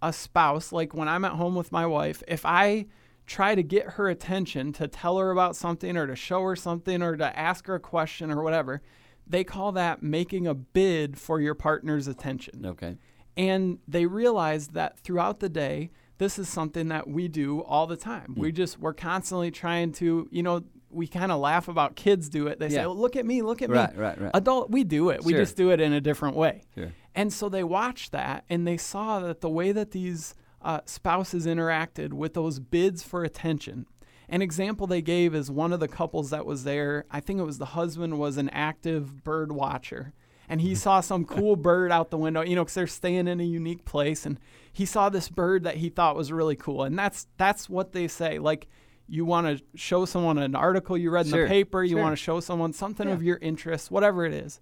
a 0.00 0.12
spouse, 0.12 0.72
like 0.72 0.94
when 0.94 1.08
I'm 1.08 1.24
at 1.24 1.32
home 1.32 1.54
with 1.54 1.72
my 1.72 1.86
wife, 1.86 2.22
if 2.28 2.44
I 2.46 2.86
try 3.26 3.54
to 3.54 3.62
get 3.62 3.90
her 3.90 4.08
attention 4.08 4.72
to 4.74 4.88
tell 4.88 5.18
her 5.18 5.30
about 5.30 5.54
something 5.56 5.96
or 5.96 6.06
to 6.06 6.16
show 6.16 6.42
her 6.44 6.56
something 6.56 7.02
or 7.02 7.16
to 7.16 7.38
ask 7.38 7.66
her 7.66 7.74
a 7.74 7.80
question 7.80 8.30
or 8.30 8.42
whatever, 8.42 8.80
they 9.26 9.44
call 9.44 9.72
that 9.72 10.02
making 10.02 10.46
a 10.46 10.54
bid 10.54 11.18
for 11.18 11.40
your 11.40 11.54
partner's 11.54 12.06
attention. 12.08 12.64
Okay. 12.64 12.96
And 13.36 13.78
they 13.86 14.06
realize 14.06 14.68
that 14.68 14.98
throughout 14.98 15.40
the 15.40 15.48
day, 15.48 15.90
this 16.16 16.38
is 16.38 16.48
something 16.48 16.88
that 16.88 17.06
we 17.08 17.28
do 17.28 17.60
all 17.62 17.86
the 17.86 17.96
time. 17.96 18.32
Hmm. 18.34 18.40
We 18.40 18.52
just, 18.52 18.78
we're 18.80 18.94
constantly 18.94 19.50
trying 19.50 19.92
to, 19.94 20.28
you 20.30 20.42
know, 20.42 20.62
we 20.90 21.06
kind 21.06 21.30
of 21.30 21.38
laugh 21.38 21.68
about 21.68 21.94
kids 21.96 22.28
do 22.30 22.46
it. 22.46 22.58
They 22.58 22.70
say, 22.70 22.76
Yeah. 22.76 22.86
oh, 22.86 22.92
look 22.92 23.14
at 23.14 23.26
me, 23.26 23.42
look 23.42 23.60
at 23.60 23.68
Right, 23.68 23.94
me. 23.94 24.00
right, 24.00 24.08
right. 24.16 24.22
right. 24.22 24.30
Adult, 24.34 24.70
we 24.70 24.84
do 24.84 25.10
it. 25.10 25.22
We 25.22 25.34
just 25.34 25.56
do 25.56 25.70
it 25.70 25.80
in 25.80 25.92
a 25.92 26.00
different 26.00 26.34
way. 26.36 26.62
Sure. 26.74 26.92
And 27.14 27.32
so 27.32 27.48
they 27.48 27.64
watched 27.64 28.12
that 28.12 28.44
and 28.48 28.66
they 28.66 28.76
saw 28.76 29.20
that 29.20 29.40
the 29.40 29.48
way 29.48 29.72
that 29.72 29.90
these 29.90 30.34
uh, 30.62 30.80
spouses 30.84 31.46
interacted 31.46 32.12
with 32.12 32.34
those 32.34 32.58
bids 32.58 33.02
for 33.02 33.24
attention. 33.24 33.86
An 34.28 34.42
example 34.42 34.86
they 34.86 35.02
gave 35.02 35.34
is 35.34 35.50
one 35.50 35.72
of 35.72 35.80
the 35.80 35.88
couples 35.88 36.30
that 36.30 36.44
was 36.44 36.64
there. 36.64 37.06
I 37.10 37.20
think 37.20 37.40
it 37.40 37.44
was 37.44 37.58
the 37.58 37.66
husband 37.66 38.18
was 38.18 38.36
an 38.36 38.50
active 38.50 39.24
bird 39.24 39.52
watcher. 39.52 40.12
And 40.50 40.60
he 40.60 40.74
saw 40.74 41.00
some 41.00 41.24
cool 41.24 41.56
bird 41.56 41.92
out 41.92 42.10
the 42.10 42.18
window, 42.18 42.42
you 42.42 42.54
know, 42.54 42.62
because 42.62 42.74
they're 42.74 42.86
staying 42.86 43.28
in 43.28 43.40
a 43.40 43.44
unique 43.44 43.84
place. 43.84 44.24
And 44.24 44.38
he 44.72 44.86
saw 44.86 45.08
this 45.08 45.28
bird 45.28 45.64
that 45.64 45.76
he 45.76 45.90
thought 45.90 46.16
was 46.16 46.32
really 46.32 46.56
cool. 46.56 46.84
And 46.84 46.98
that's 46.98 47.26
that's 47.36 47.68
what 47.68 47.92
they 47.92 48.08
say. 48.08 48.38
Like, 48.38 48.66
you 49.08 49.24
want 49.24 49.46
to 49.46 49.64
show 49.74 50.04
someone 50.04 50.38
an 50.38 50.54
article 50.54 50.96
you 50.96 51.10
read 51.10 51.26
in 51.26 51.32
Sure, 51.32 51.42
the 51.44 51.48
paper, 51.48 51.82
you 51.82 51.96
sure. 51.96 52.02
want 52.02 52.12
to 52.12 52.22
show 52.22 52.40
someone 52.40 52.72
something 52.72 53.08
of 53.08 53.22
your 53.22 53.38
interest, 53.38 53.90
whatever 53.90 54.24
it 54.24 54.34
is. 54.34 54.60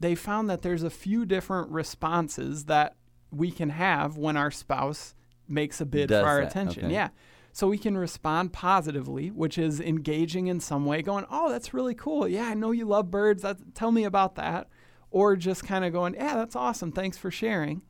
They 0.00 0.14
found 0.14 0.48
that 0.50 0.62
there's 0.62 0.82
a 0.82 0.90
few 0.90 1.26
different 1.26 1.70
responses 1.70 2.64
that 2.66 2.96
we 3.30 3.50
can 3.50 3.70
have 3.70 4.16
when 4.16 4.36
our 4.36 4.50
spouse 4.50 5.14
makes 5.48 5.80
a 5.80 5.86
bid 5.86 6.08
Does 6.08 6.22
for 6.22 6.28
our 6.28 6.40
that, 6.40 6.50
attention. 6.50 6.84
okay. 6.86 6.94
Yeah. 6.94 7.08
So 7.52 7.66
we 7.68 7.78
can 7.78 7.96
respond 7.98 8.52
positively, 8.52 9.30
which 9.30 9.58
is 9.58 9.80
engaging 9.80 10.46
in 10.46 10.60
some 10.60 10.84
way, 10.86 11.02
going, 11.02 11.24
"Oh, 11.30 11.48
that's 11.50 11.74
really 11.74 11.94
cool. 11.94 12.28
Yeah, 12.28 12.44
I 12.44 12.54
know 12.54 12.70
you 12.70 12.84
love 12.86 13.10
birds. 13.10 13.42
That, 13.42 13.74
tell 13.74 13.90
me 13.90 14.04
about 14.04 14.36
that." 14.36 14.68
Or 15.10 15.34
just 15.36 15.64
kind 15.64 15.84
of 15.84 15.92
going, 15.92 16.14
"Yeah, 16.14 16.36
that's 16.36 16.54
awesome. 16.54 16.92
Thanks 16.92 17.18
for 17.18 17.30
sharing." 17.30 17.82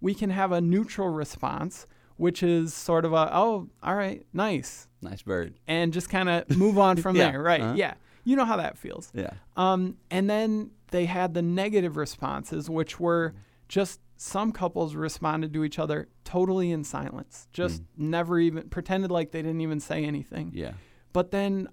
We 0.00 0.12
can 0.14 0.30
have 0.30 0.52
a 0.52 0.60
neutral 0.60 1.08
response, 1.08 1.86
which 2.16 2.42
is 2.42 2.74
sort 2.74 3.04
of 3.06 3.12
a, 3.14 3.30
"Oh, 3.34 3.70
all 3.82 3.94
right, 3.94 4.26
nice," 4.34 4.88
Nice 5.00 5.22
bird. 5.22 5.54
and 5.66 5.92
just 5.92 6.10
kind 6.10 6.28
of 6.28 6.54
move 6.56 6.76
on 6.78 6.96
from 6.98 7.16
Yeah, 7.16 7.30
there. 7.30 7.42
Right? 7.42 7.60
uh-huh. 7.62 7.74
Yeah. 7.76 7.94
You 8.26 8.36
know 8.36 8.44
how 8.44 8.56
that 8.56 8.76
feels. 8.76 9.10
Yeah. 9.14 9.30
Um, 9.56 9.96
and 10.10 10.28
then 10.28 10.72
they 10.90 11.06
had 11.06 11.32
the 11.32 11.42
negative 11.42 11.96
responses, 11.96 12.68
which 12.68 13.00
were 13.00 13.30
Mm. 13.30 13.38
just 13.68 14.00
some 14.16 14.50
couples 14.52 14.94
responded 14.94 15.52
to 15.54 15.62
each 15.64 15.78
other 15.78 16.08
totally 16.24 16.70
in 16.72 16.82
silence, 16.84 17.48
just 17.52 17.82
never 17.96 18.38
even 18.38 18.68
pretended 18.68 19.10
like 19.10 19.30
they 19.30 19.42
didn't 19.42 19.60
even 19.60 19.78
say 19.80 20.04
anything. 20.04 20.48
Mm. 20.50 20.54
Yeah. 20.54 20.72
But 21.12 21.30
then, 21.30 21.68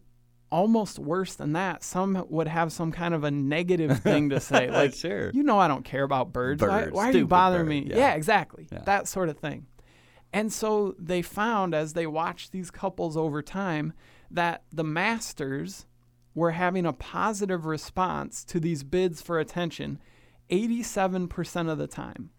almost 0.52 1.00
worse 1.00 1.34
than 1.36 1.54
that, 1.54 1.84
some 1.84 2.26
would 2.30 2.48
have 2.48 2.72
some 2.72 2.92
kind 2.92 3.14
of 3.16 3.24
a 3.24 3.32
negative 3.32 4.00
thing 4.02 4.30
to 4.30 4.40
say, 4.40 4.70
like, 4.80 4.94
Sure. 4.94 5.32
"You 5.32 5.42
know, 5.42 5.58
I 5.58 5.68
don't 5.68 5.84
care 5.84 6.04
about 6.04 6.32
birds. 6.32 6.62
Why, 6.62 6.84
Birds, 6.84 6.92
why 6.94 7.10
are 7.10 7.12
you 7.12 7.26
bothering 7.26 7.64
bird, 7.66 7.70
me?" 7.70 7.88
yeah. 7.90 7.98
Yeah, 7.98 8.14
exactly. 8.14 8.68
Yeah. 8.72 8.84
That 8.86 9.08
sort 9.08 9.30
of 9.30 9.38
thing. 9.40 9.66
And 10.32 10.54
so 10.54 10.96
they 11.00 11.22
found 11.24 11.74
as 11.74 11.94
they 11.94 12.06
watched 12.08 12.52
these 12.52 12.70
couples 12.72 13.18
over 13.18 13.42
time 13.42 13.94
that 14.30 14.64
the 14.72 14.84
masters 14.84 15.86
were 16.36 16.52
having 16.52 16.86
a 16.86 16.94
positive 16.94 17.66
response 17.66 18.44
to 18.46 18.60
these 18.60 18.84
bids 18.84 19.22
for 19.22 19.40
attention 19.40 20.00
87% 20.50 21.72
of 21.72 21.78
the 21.78 21.88
time. 21.88 22.30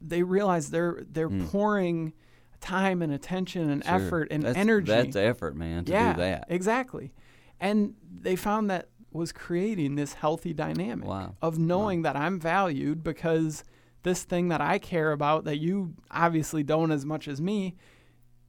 They 0.00 0.22
realize 0.22 0.70
they're 0.70 1.02
they're 1.10 1.28
hmm. 1.28 1.46
pouring 1.46 2.12
time 2.60 3.02
and 3.02 3.12
attention 3.12 3.70
and. 3.70 3.84
Sure. 3.84 3.94
effort 3.94 4.28
and 4.30 4.42
That's- 4.42 4.60
energy. 4.60 4.92
That's 4.92 5.16
effort, 5.16 5.56
man, 5.56 5.84
to 5.86 5.92
yeah, 5.92 6.12
do 6.12 6.20
that. 6.20 6.46
Exactly. 6.48 7.12
And 7.60 7.94
they 8.20 8.36
found 8.36 8.70
that 8.70 8.88
was 9.12 9.32
creating 9.32 9.94
this 9.94 10.14
healthy 10.14 10.52
dynamic 10.52 11.06
Wow. 11.06 11.36
of 11.40 11.58
knowing 11.58 12.02
that 12.02 12.16
I'm 12.16 12.40
valued 12.40 13.04
because 13.04 13.62
this 14.02 14.24
thing 14.24 14.48
that 14.48 14.60
I 14.60 14.78
care 14.78 15.12
about 15.12 15.44
that 15.44 15.58
you 15.58 15.94
obviously 16.10 16.62
don't 16.62 16.90
as 16.90 17.06
much 17.06 17.28
as 17.28 17.40
me, 17.40 17.76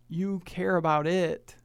you 0.10 0.42
care 0.44 0.76
about 0.76 1.08
it 1.08 1.56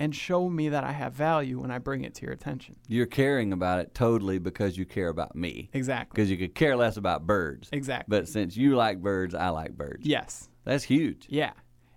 and 0.00 0.14
show 0.16 0.48
me 0.48 0.70
that 0.70 0.82
I 0.82 0.92
have 0.92 1.12
value 1.12 1.60
when 1.60 1.70
I 1.70 1.78
bring 1.78 2.02
it 2.04 2.14
to 2.16 2.22
your 2.24 2.32
attention. 2.32 2.76
You're 2.88 3.06
caring 3.06 3.52
about 3.52 3.78
it 3.80 3.94
totally 3.94 4.38
because 4.38 4.76
you 4.78 4.84
care 4.86 5.08
about 5.08 5.36
me. 5.36 5.70
Exactly. 5.74 6.16
Because 6.16 6.30
you 6.30 6.38
could 6.38 6.54
care 6.54 6.74
less 6.76 6.96
about 6.96 7.26
birds. 7.26 7.68
Exactly. 7.70 8.06
But 8.16 8.26
since 8.26 8.56
you 8.56 8.74
like 8.76 9.00
birds, 9.02 9.34
I 9.34 9.50
like 9.50 9.76
birds. 9.76 10.04
yes. 10.06 10.48
That's 10.64 10.84
huge. 10.84 11.26
Yeah. 11.28 11.52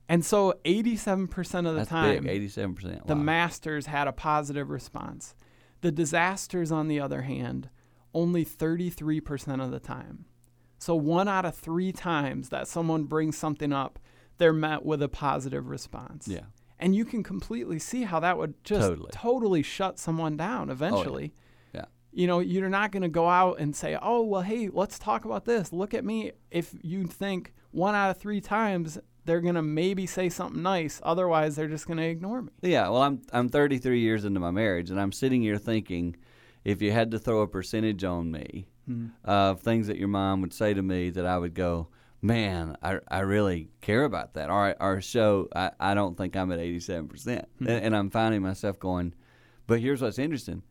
And 0.09 0.23
so 0.23 0.53
87% 0.65 1.59
of 1.59 1.63
the 1.65 1.71
That's 1.73 1.89
time 1.89 2.23
big. 2.23 2.31
Eighty-seven 2.31 2.75
percent. 2.75 3.07
the 3.07 3.15
masters 3.15 3.85
had 3.87 4.07
a 4.07 4.11
positive 4.13 4.69
response. 4.69 5.33
The 5.81 5.91
disasters, 5.91 6.71
on 6.71 6.87
the 6.87 6.99
other 6.99 7.23
hand, 7.23 7.69
only 8.13 8.45
33% 8.45 9.63
of 9.63 9.71
the 9.71 9.79
time. 9.79 10.25
So, 10.77 10.95
one 10.95 11.27
out 11.27 11.45
of 11.45 11.55
three 11.55 11.91
times 11.91 12.49
that 12.49 12.67
someone 12.67 13.03
brings 13.05 13.37
something 13.37 13.71
up, 13.73 13.99
they're 14.37 14.53
met 14.53 14.85
with 14.85 15.01
a 15.01 15.09
positive 15.09 15.69
response. 15.69 16.27
Yeah. 16.27 16.45
And 16.83 16.93
you 16.93 17.05
can 17.05 17.23
completely 17.23 17.79
see 17.79 18.03
how 18.03 18.19
that 18.19 18.37
would 18.37 18.61
just 18.65 18.89
Totally. 18.89 19.09
totally 19.13 19.63
shut 19.63 19.97
someone 19.97 20.35
down 20.35 20.69
oh, 20.69 20.73
eventually. 20.73 21.33
Yeah. 21.73 21.85
You 22.11 22.27
know, 22.27 22.39
you're 22.39 22.67
not 22.67 22.91
going 22.91 23.03
to 23.03 23.09
go 23.09 23.29
out 23.29 23.57
and 23.59 23.73
say, 23.73 23.97
oh, 24.01 24.23
well, 24.23 24.41
hey, 24.41 24.69
let's 24.71 24.99
talk 24.99 25.23
about 25.23 25.45
this. 25.45 25.71
Look 25.71 25.93
at 25.93 26.03
me. 26.03 26.33
If 26.51 26.75
you 26.81 27.05
think 27.07 27.53
one 27.71 27.95
out 27.95 28.09
of 28.09 28.17
three 28.17 28.41
times 28.41 28.99
they're 29.23 29.39
going 29.39 29.55
to 29.55 29.61
maybe 29.61 30.05
say 30.05 30.27
something 30.27 30.61
nice, 30.61 30.99
otherwise, 31.03 31.55
they're 31.55 31.69
just 31.69 31.87
going 31.87 31.95
to 31.95 32.03
ignore 32.03 32.41
me. 32.41 32.51
Yeah, 32.61 32.89
well, 32.89 33.01
I'm 33.01 33.21
I'm 33.31 33.47
33 33.47 34.01
years 34.01 34.25
into 34.25 34.41
my 34.41 34.51
marriage, 34.51 34.89
and 34.89 34.99
I'm 34.99 35.13
sitting 35.13 35.41
here 35.41 35.57
thinking, 35.57 36.17
if 36.65 36.81
you 36.81 36.91
had 36.91 37.11
to 37.11 37.19
throw 37.19 37.39
a 37.39 37.47
percentage 37.47 38.03
on 38.03 38.29
me 38.29 38.67
hmm. 38.85 39.07
uh, 39.25 39.51
of 39.51 39.61
things 39.61 39.87
that 39.87 39.97
your 39.97 40.09
mom 40.09 40.41
would 40.41 40.53
say 40.53 40.73
to 40.73 40.81
me, 40.81 41.09
that 41.11 41.25
I 41.25 41.37
would 41.37 41.53
go, 41.53 41.87
man, 42.23 42.77
I, 42.81 42.99
I 43.11 43.19
really 43.19 43.69
care 43.81 44.05
about 44.05 44.33
that. 44.33 44.49
Or 44.49 44.75
or 44.79 45.01
so 45.01 45.49
I, 45.55 45.71
I 45.79 45.93
don't 45.93 46.17
think 46.17 46.35
I'm 46.35 46.51
at 46.51 46.59
87 46.59 47.07
percent, 47.07 47.47
hmm. 47.59 47.67
and, 47.67 47.85
and 47.85 47.95
I'm 47.95 48.09
finding 48.09 48.41
myself 48.41 48.79
going, 48.79 49.13
but 49.67 49.79
here's 49.79 50.01
what's 50.01 50.17
interesting, 50.17 50.63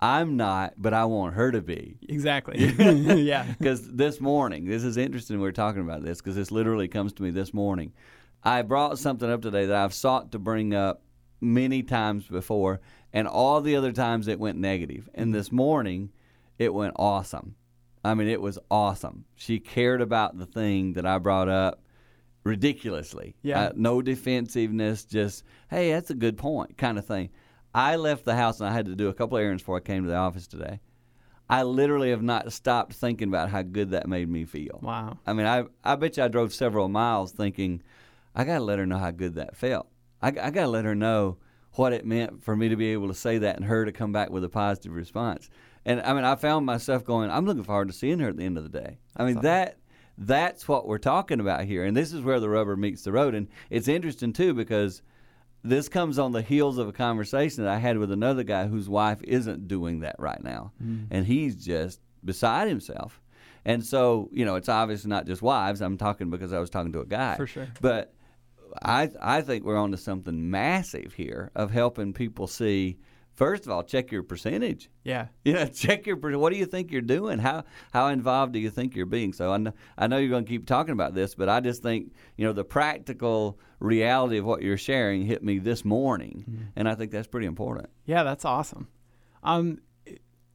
I'm 0.00 0.36
not, 0.36 0.74
but 0.76 0.94
I 0.94 1.06
want 1.06 1.34
her 1.34 1.50
to 1.50 1.62
be. 1.62 1.98
Exactly. 2.08 2.58
yeah. 3.22 3.46
Because 3.58 3.90
this 3.90 4.20
morning, 4.20 4.66
this 4.66 4.84
is 4.84 4.96
interesting. 4.96 5.40
We're 5.40 5.52
talking 5.52 5.82
about 5.82 6.04
this 6.04 6.18
because 6.18 6.36
this 6.36 6.50
literally 6.50 6.88
comes 6.88 7.12
to 7.14 7.22
me 7.22 7.30
this 7.30 7.52
morning. 7.52 7.92
I 8.42 8.62
brought 8.62 8.98
something 8.98 9.30
up 9.30 9.42
today 9.42 9.66
that 9.66 9.76
I've 9.76 9.92
sought 9.92 10.32
to 10.32 10.38
bring 10.38 10.74
up 10.74 11.02
many 11.40 11.82
times 11.82 12.26
before, 12.26 12.80
and 13.12 13.26
all 13.26 13.60
the 13.60 13.76
other 13.76 13.92
times 13.92 14.28
it 14.28 14.38
went 14.38 14.58
negative. 14.58 15.08
And 15.14 15.28
hmm. 15.28 15.32
this 15.32 15.50
morning, 15.50 16.10
it 16.58 16.72
went 16.72 16.94
awesome. 16.96 17.56
I 18.02 18.14
mean, 18.14 18.28
it 18.28 18.40
was 18.40 18.58
awesome. 18.70 19.24
She 19.34 19.58
cared 19.58 20.00
about 20.00 20.38
the 20.38 20.46
thing 20.46 20.94
that 20.94 21.04
I 21.04 21.18
brought 21.18 21.48
up 21.48 21.82
ridiculously. 22.44 23.36
Yeah. 23.42 23.60
Uh, 23.60 23.72
no 23.76 24.00
defensiveness, 24.00 25.04
just, 25.04 25.44
hey, 25.68 25.92
that's 25.92 26.10
a 26.10 26.14
good 26.14 26.38
point 26.38 26.78
kind 26.78 26.98
of 26.98 27.06
thing. 27.06 27.30
I 27.74 27.96
left 27.96 28.24
the 28.24 28.34
house 28.34 28.60
and 28.60 28.68
I 28.68 28.72
had 28.72 28.86
to 28.86 28.96
do 28.96 29.08
a 29.08 29.14
couple 29.14 29.38
errands 29.38 29.62
before 29.62 29.76
I 29.76 29.80
came 29.80 30.04
to 30.04 30.08
the 30.08 30.16
office 30.16 30.46
today. 30.46 30.80
I 31.48 31.64
literally 31.64 32.10
have 32.10 32.22
not 32.22 32.52
stopped 32.52 32.94
thinking 32.94 33.28
about 33.28 33.50
how 33.50 33.62
good 33.62 33.90
that 33.90 34.08
made 34.08 34.28
me 34.28 34.44
feel. 34.44 34.78
Wow. 34.82 35.18
I 35.26 35.32
mean, 35.32 35.46
I 35.46 35.64
I 35.82 35.96
bet 35.96 36.16
you 36.16 36.22
I 36.22 36.28
drove 36.28 36.54
several 36.54 36.88
miles 36.88 37.32
thinking, 37.32 37.82
I 38.34 38.44
got 38.44 38.58
to 38.58 38.64
let 38.64 38.78
her 38.78 38.86
know 38.86 38.98
how 38.98 39.10
good 39.10 39.34
that 39.34 39.56
felt. 39.56 39.88
I, 40.22 40.28
I 40.28 40.50
got 40.50 40.62
to 40.62 40.68
let 40.68 40.84
her 40.84 40.94
know 40.94 41.38
what 41.72 41.92
it 41.92 42.06
meant 42.06 42.42
for 42.42 42.56
me 42.56 42.68
to 42.68 42.76
be 42.76 42.92
able 42.92 43.08
to 43.08 43.14
say 43.14 43.38
that 43.38 43.56
and 43.56 43.64
her 43.64 43.84
to 43.84 43.92
come 43.92 44.12
back 44.12 44.30
with 44.30 44.44
a 44.44 44.48
positive 44.48 44.92
response. 44.92 45.50
And 45.84 46.00
I 46.02 46.12
mean, 46.12 46.24
I 46.24 46.36
found 46.36 46.66
myself 46.66 47.04
going, 47.04 47.30
I'm 47.30 47.46
looking 47.46 47.64
forward 47.64 47.88
to 47.88 47.94
seeing 47.94 48.18
her 48.18 48.28
at 48.28 48.36
the 48.36 48.44
end 48.44 48.58
of 48.58 48.70
the 48.70 48.80
day. 48.80 48.98
I 49.16 49.24
mean, 49.24 49.40
that 49.42 49.78
that's 50.18 50.68
what 50.68 50.86
we're 50.86 50.98
talking 50.98 51.40
about 51.40 51.64
here, 51.64 51.84
and 51.84 51.96
this 51.96 52.12
is 52.12 52.20
where 52.20 52.40
the 52.40 52.48
rubber 52.48 52.76
meets 52.76 53.02
the 53.02 53.12
road. 53.12 53.34
And 53.34 53.48
it's 53.70 53.88
interesting 53.88 54.32
too 54.32 54.52
because 54.52 55.02
this 55.62 55.88
comes 55.88 56.18
on 56.18 56.32
the 56.32 56.42
heels 56.42 56.78
of 56.78 56.88
a 56.88 56.92
conversation 56.92 57.64
that 57.64 57.72
I 57.72 57.78
had 57.78 57.98
with 57.98 58.12
another 58.12 58.42
guy 58.42 58.66
whose 58.66 58.88
wife 58.88 59.20
isn't 59.22 59.68
doing 59.68 60.00
that 60.00 60.16
right 60.18 60.42
now, 60.42 60.72
mm. 60.82 61.06
and 61.10 61.26
he's 61.26 61.56
just 61.56 62.00
beside 62.24 62.68
himself. 62.68 63.20
And 63.64 63.84
so, 63.84 64.30
you 64.32 64.44
know, 64.44 64.56
it's 64.56 64.68
obviously 64.68 65.10
not 65.10 65.26
just 65.26 65.42
wives. 65.42 65.80
I'm 65.80 65.98
talking 65.98 66.30
because 66.30 66.52
I 66.52 66.58
was 66.58 66.70
talking 66.70 66.92
to 66.92 67.00
a 67.00 67.06
guy. 67.06 67.36
For 67.36 67.46
sure. 67.46 67.68
But 67.80 68.14
I 68.82 69.10
I 69.20 69.42
think 69.42 69.64
we're 69.64 69.76
on 69.76 69.90
to 69.90 69.96
something 69.96 70.50
massive 70.50 71.12
here 71.14 71.50
of 71.54 71.70
helping 71.70 72.12
people 72.12 72.46
see. 72.46 72.98
First 73.34 73.64
of 73.64 73.70
all, 73.72 73.82
check 73.82 74.12
your 74.12 74.22
percentage. 74.22 74.90
Yeah. 75.04 75.28
Yeah, 75.44 75.64
check 75.72 76.06
your. 76.06 76.16
per- 76.16 76.36
What 76.36 76.52
do 76.52 76.58
you 76.58 76.66
think 76.66 76.90
you're 76.92 77.00
doing? 77.00 77.38
How 77.38 77.64
how 77.92 78.08
involved 78.08 78.52
do 78.52 78.58
you 78.58 78.70
think 78.70 78.94
you're 78.94 79.06
being? 79.06 79.32
So 79.32 79.50
I 79.52 79.56
know, 79.56 79.72
I 79.96 80.06
know 80.08 80.18
you're 80.18 80.28
going 80.30 80.44
to 80.44 80.48
keep 80.50 80.66
talking 80.66 80.92
about 80.92 81.14
this, 81.14 81.34
but 81.34 81.48
I 81.48 81.60
just 81.60 81.82
think 81.82 82.12
you 82.36 82.44
know 82.46 82.52
the 82.52 82.64
practical 82.64 83.58
reality 83.78 84.36
of 84.38 84.44
what 84.44 84.60
you're 84.62 84.76
sharing 84.76 85.22
hit 85.22 85.42
me 85.42 85.58
this 85.58 85.84
morning, 85.84 86.44
Mm-hmm. 86.50 86.62
and 86.76 86.88
I 86.88 86.94
think 86.94 87.12
that's 87.12 87.28
pretty 87.28 87.46
important. 87.46 87.88
Yeah, 88.04 88.22
that's 88.24 88.44
awesome. 88.44 88.88
Um, 89.42 89.78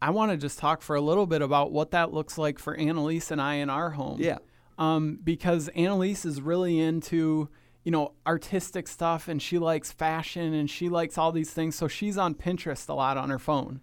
I 0.02 0.12
want 0.12 0.32
to 0.32 0.38
just 0.38 0.60
talk 0.60 0.82
for 0.84 0.96
a 0.96 1.02
little 1.02 1.26
bit 1.26 1.42
about 1.42 1.72
what 1.72 1.92
that 1.92 2.14
looks 2.14 2.38
like 2.38 2.60
for 2.60 2.76
Annalise 2.76 3.32
and 3.32 3.42
I 3.42 3.56
in 3.56 3.70
our 3.72 3.90
home. 3.92 4.20
Yeah. 4.20 4.38
Um, 4.78 5.18
because 5.24 5.70
Annalise 5.70 6.26
is 6.26 6.42
really 6.42 6.80
into, 6.80 7.50
you 7.86 7.92
know, 7.92 8.12
artistic 8.28 8.88
stuff 8.90 9.30
and 9.30 9.42
she 9.42 9.58
likes 9.58 9.92
fashion 9.94 10.54
and 10.54 10.70
she 10.70 10.90
likes 10.90 11.18
all 11.18 11.32
these 11.32 11.52
things. 11.52 11.76
So 11.76 11.88
she's 11.88 12.18
on 12.18 12.36
Pinterest 12.36 12.90
a 12.90 12.94
lot 12.94 13.16
on 13.16 13.30
her 13.30 13.40
phone. 13.40 13.80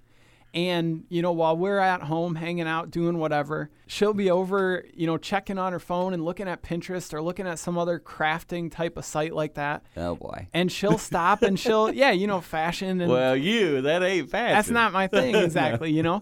And, 0.55 1.05
you 1.09 1.23
know, 1.23 1.33
while 1.33 1.57
we're 1.57 1.79
at 1.79 2.03
home 2.03 2.35
hanging 2.35 2.67
out, 2.67 2.91
doing 2.91 3.17
whatever, 3.17 3.71
she'll 3.87 4.13
be 4.13 4.31
over, 4.31 4.85
you 4.93 5.07
know, 5.07 5.17
checking 5.17 5.57
on 5.57 5.73
her 5.73 5.79
phone 5.79 6.13
and 6.13 6.23
looking 6.23 6.47
at 6.47 6.63
Pinterest 6.63 7.15
or 7.15 7.23
looking 7.23 7.47
at 7.47 7.59
some 7.59 7.79
other 7.79 7.99
crafting 7.99 8.71
type 8.71 8.99
of 8.99 9.07
site 9.07 9.33
like 9.35 9.55
that. 9.55 9.83
Oh 9.97 10.15
boy. 10.17 10.49
And 10.53 10.71
she'll 10.71 10.99
stop 10.99 11.41
and 11.41 11.59
she'll, 11.59 11.91
yeah, 11.95 12.11
you 12.11 12.27
know, 12.27 12.43
fashion 12.43 13.01
and 13.01 13.11
Well, 13.11 13.35
you 13.35 13.81
that 13.81 14.03
ain't 14.03 14.29
fashion. 14.29 14.55
that's 14.57 14.69
not 14.69 14.93
my 14.93 15.07
thing 15.07 15.35
exactly, 15.43 15.91
you 15.91 16.03
know. 16.03 16.21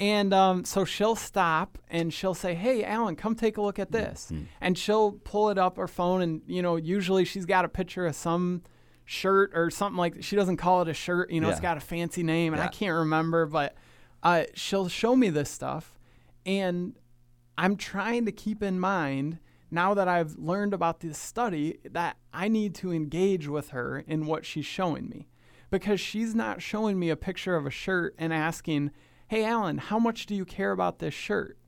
And 0.00 0.34
um, 0.34 0.64
so 0.64 0.84
she'll 0.84 1.14
stop 1.14 1.78
and 1.88 2.12
she'll 2.12 2.34
say, 2.34 2.54
"Hey, 2.54 2.84
Alan, 2.84 3.14
come 3.14 3.34
take 3.36 3.56
a 3.56 3.62
look 3.62 3.78
at 3.78 3.92
this." 3.92 4.30
And 4.60 4.76
she'll 4.76 5.12
pull 5.12 5.50
it 5.50 5.58
up 5.58 5.76
her 5.76 5.86
phone, 5.86 6.20
and 6.20 6.42
you 6.46 6.62
know, 6.62 6.76
usually 6.76 7.24
she's 7.24 7.46
got 7.46 7.64
a 7.64 7.68
picture 7.68 8.04
of 8.06 8.16
some 8.16 8.62
shirt 9.04 9.52
or 9.54 9.70
something 9.70 9.96
like. 9.96 10.22
She 10.22 10.34
doesn't 10.34 10.56
call 10.56 10.82
it 10.82 10.88
a 10.88 10.94
shirt, 10.94 11.30
you 11.30 11.40
know, 11.40 11.48
it's 11.48 11.60
got 11.60 11.76
a 11.76 11.80
fancy 11.80 12.22
name, 12.24 12.52
and 12.54 12.60
I 12.62 12.66
can't 12.72 12.96
remember, 12.96 13.46
but 13.46 13.76
uh, 14.24 14.44
she'll 14.54 14.88
show 14.88 15.14
me 15.14 15.30
this 15.30 15.48
stuff, 15.50 15.96
and 16.44 16.94
I'm 17.56 17.76
trying 17.76 18.24
to 18.26 18.32
keep 18.32 18.62
in 18.64 18.80
mind 18.80 19.38
now 19.70 19.94
that 19.94 20.08
I've 20.08 20.36
learned 20.38 20.74
about 20.74 21.00
this 21.00 21.18
study 21.18 21.78
that 21.88 22.16
I 22.32 22.48
need 22.48 22.74
to 22.76 22.92
engage 22.92 23.46
with 23.46 23.68
her 23.70 24.02
in 24.08 24.26
what 24.26 24.44
she's 24.44 24.66
showing 24.66 25.08
me. 25.08 25.28
because 25.70 26.00
she's 26.00 26.34
not 26.34 26.62
showing 26.62 26.98
me 26.98 27.10
a 27.10 27.16
picture 27.16 27.56
of 27.56 27.66
a 27.66 27.70
shirt 27.70 28.14
and 28.18 28.32
asking, 28.32 28.90
Hey, 29.26 29.44
Alan, 29.44 29.78
how 29.78 29.98
much 29.98 30.26
do 30.26 30.34
you 30.34 30.44
care 30.44 30.72
about 30.72 30.98
this 30.98 31.14
shirt? 31.14 31.58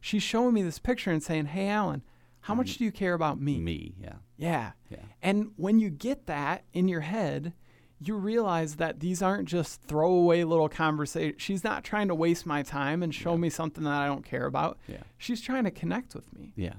She's 0.00 0.22
showing 0.22 0.54
me 0.54 0.62
this 0.62 0.78
picture 0.78 1.10
and 1.10 1.22
saying, 1.22 1.46
Hey, 1.46 1.68
Alan, 1.68 2.02
how 2.42 2.54
much 2.54 2.78
do 2.78 2.84
you 2.84 2.92
care 2.92 3.14
about 3.14 3.40
me? 3.40 3.58
Me, 3.58 3.94
yeah. 4.00 4.14
Yeah. 4.36 4.72
Yeah. 4.88 4.98
And 5.20 5.50
when 5.56 5.80
you 5.80 5.90
get 5.90 6.26
that 6.26 6.64
in 6.72 6.88
your 6.88 7.00
head, 7.00 7.52
you 8.00 8.16
realize 8.16 8.76
that 8.76 9.00
these 9.00 9.20
aren't 9.20 9.48
just 9.48 9.82
throwaway 9.82 10.44
little 10.44 10.68
conversations. 10.68 11.42
She's 11.42 11.64
not 11.64 11.82
trying 11.82 12.08
to 12.08 12.14
waste 12.14 12.46
my 12.46 12.62
time 12.62 13.02
and 13.02 13.12
show 13.14 13.36
me 13.36 13.50
something 13.50 13.84
that 13.84 14.00
I 14.00 14.06
don't 14.06 14.24
care 14.24 14.46
about. 14.46 14.78
Yeah. 14.86 15.02
She's 15.16 15.40
trying 15.40 15.64
to 15.64 15.70
connect 15.70 16.14
with 16.14 16.32
me. 16.32 16.52
Yeah. 16.56 16.74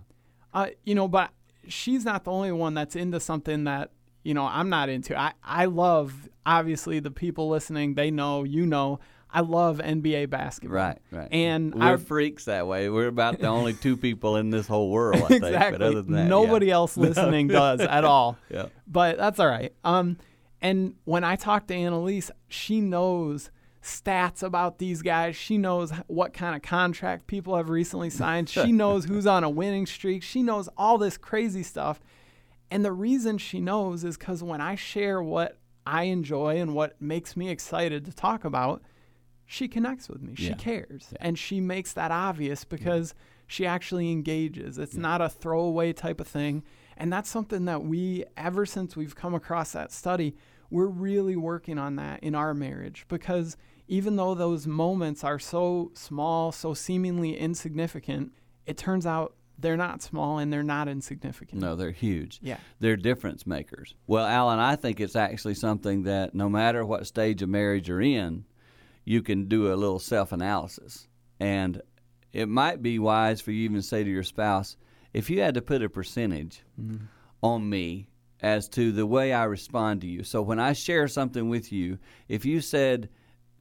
Uh, 0.53 0.67
you 0.85 0.95
know, 0.95 1.07
but 1.07 1.31
she's 1.67 2.05
not 2.05 2.23
the 2.23 2.31
only 2.31 2.51
one 2.51 2.73
that's 2.73 2.95
into 2.95 3.19
something 3.19 3.65
that, 3.65 3.91
you 4.23 4.33
know, 4.33 4.45
I'm 4.45 4.69
not 4.69 4.87
into. 4.89 5.17
I, 5.17 5.33
I 5.43 5.65
love, 5.65 6.29
obviously, 6.45 6.99
the 6.99 7.11
people 7.11 7.49
listening, 7.49 7.95
they 7.95 8.11
know, 8.11 8.43
you 8.43 8.65
know, 8.65 8.99
I 9.31 9.41
love 9.41 9.77
NBA 9.77 10.29
basketball. 10.29 10.75
Right, 10.75 10.97
right. 11.11 11.27
And 11.31 11.75
we're 11.75 11.93
I- 11.93 11.97
freaks 11.97 12.45
that 12.45 12.65
way. 12.67 12.89
We're 12.89 13.07
about 13.07 13.39
the 13.39 13.47
only 13.47 13.73
two 13.73 13.95
people 13.95 14.37
in 14.37 14.49
this 14.49 14.67
whole 14.67 14.89
world, 14.89 15.21
I 15.23 15.27
think. 15.27 15.43
exactly. 15.43 15.77
But 15.77 15.81
other 15.85 16.01
than 16.01 16.13
that, 16.15 16.27
Nobody 16.27 16.67
yeah. 16.67 16.73
else 16.73 16.97
listening 16.97 17.47
does 17.47 17.79
at 17.81 18.03
all. 18.05 18.37
Yeah. 18.49 18.67
But 18.87 19.17
that's 19.17 19.39
all 19.39 19.47
right. 19.47 19.71
Um, 19.83 20.17
and 20.61 20.95
when 21.05 21.23
I 21.23 21.35
talk 21.35 21.67
to 21.67 21.75
Annalise, 21.75 22.31
she 22.47 22.81
knows 22.81 23.51
stats 23.83 24.41
about 24.43 24.79
these 24.79 25.01
guys. 25.03 25.35
She 25.35 25.57
knows 25.57 25.91
what 26.07 26.33
kind 26.33 26.55
of 26.55 26.61
contract 26.63 27.27
people 27.27 27.55
have 27.55 27.69
recently 27.69 28.09
signed. 28.09 28.49
She 28.49 28.71
knows 28.71 29.05
who's 29.05 29.27
on 29.27 29.43
a 29.43 29.49
winning 29.49 29.85
streak. 29.85 30.23
She 30.23 30.41
knows 30.43 30.67
all 30.75 30.97
this 30.97 31.17
crazy 31.17 31.63
stuff. 31.63 31.99
And 32.71 32.83
the 32.83 32.91
reason 32.91 33.37
she 33.37 33.59
knows 33.61 34.03
is 34.03 34.17
because 34.17 34.43
when 34.43 34.59
I 34.59 34.75
share 34.75 35.21
what 35.23 35.57
I 35.85 36.03
enjoy 36.03 36.57
and 36.59 36.73
what 36.75 37.01
makes 37.01 37.37
me 37.37 37.49
excited 37.49 38.05
to 38.05 38.11
talk 38.11 38.43
about, 38.43 38.81
she 39.51 39.67
connects 39.67 40.07
with 40.07 40.21
me. 40.21 40.35
She 40.35 40.49
Yeah. 40.49 40.53
cares. 40.53 41.11
And 41.19 41.37
she 41.37 41.59
makes 41.59 41.91
that 41.93 42.11
obvious 42.11 42.63
because 42.65 43.15
she 43.47 43.65
actually 43.65 44.11
engages. 44.11 44.77
It's 44.77 44.95
not 44.95 45.21
a 45.21 45.27
throwaway 45.27 45.91
type 45.91 46.21
of 46.21 46.27
thing. 46.27 46.61
And 46.95 47.11
that's 47.11 47.27
something 47.31 47.65
that 47.65 47.83
we, 47.83 48.25
ever 48.37 48.67
since 48.67 48.95
we've 48.95 49.15
come 49.15 49.33
across 49.33 49.71
that 49.71 49.91
study, 49.91 50.35
we're 50.69 50.85
really 50.85 51.35
working 51.35 51.79
on 51.79 51.95
that 51.95 52.21
in 52.21 52.35
our 52.35 52.53
marriage 52.53 53.05
because 53.07 53.57
even 53.87 54.17
though 54.17 54.35
those 54.35 54.67
moments 54.67 55.23
are 55.23 55.39
so 55.39 55.89
small, 55.95 56.51
so 56.51 56.75
seemingly 56.75 57.35
insignificant, 57.35 58.31
it 58.67 58.77
turns 58.77 59.07
out 59.07 59.33
they're 59.57 59.75
not 59.75 60.03
small 60.03 60.37
and 60.37 60.53
they're 60.53 60.61
not 60.61 60.87
insignificant. 60.87 61.59
No, 61.59 61.75
they're 61.75 61.89
huge. 61.89 62.39
Yeah. 62.43 62.57
They're 62.79 62.95
difference 62.95 63.47
makers. 63.47 63.95
Well, 64.05 64.27
Alan, 64.27 64.59
I 64.59 64.75
think 64.75 64.99
it's 64.99 65.15
actually 65.15 65.55
something 65.55 66.03
that 66.03 66.35
no 66.35 66.47
matter 66.49 66.85
what 66.85 67.07
stage 67.07 67.41
of 67.41 67.49
marriage 67.49 67.87
you're 67.89 67.99
in, 67.99 68.45
you 69.09 69.23
can 69.23 69.45
do 69.45 69.73
a 69.73 69.75
little 69.75 69.97
self 69.97 70.31
analysis. 70.31 71.07
And 71.39 71.81
it 72.31 72.47
might 72.47 72.83
be 72.83 72.99
wise 72.99 73.41
for 73.41 73.51
you 73.51 73.63
even 73.63 73.77
to 73.77 73.81
say 73.81 74.03
to 74.03 74.09
your 74.09 74.21
spouse, 74.21 74.77
if 75.15 75.31
you 75.31 75.41
had 75.41 75.55
to 75.55 75.63
put 75.63 75.81
a 75.81 75.89
percentage 75.89 76.61
mm-hmm. 76.79 77.05
on 77.41 77.67
me 77.67 78.07
as 78.39 78.69
to 78.69 78.91
the 78.91 79.07
way 79.07 79.33
I 79.33 79.45
respond 79.45 80.01
to 80.01 80.07
you. 80.07 80.23
So 80.23 80.43
when 80.43 80.59
I 80.59 80.73
share 80.73 81.07
something 81.07 81.49
with 81.49 81.71
you, 81.71 81.97
if 82.27 82.45
you 82.45 82.61
said 82.61 83.09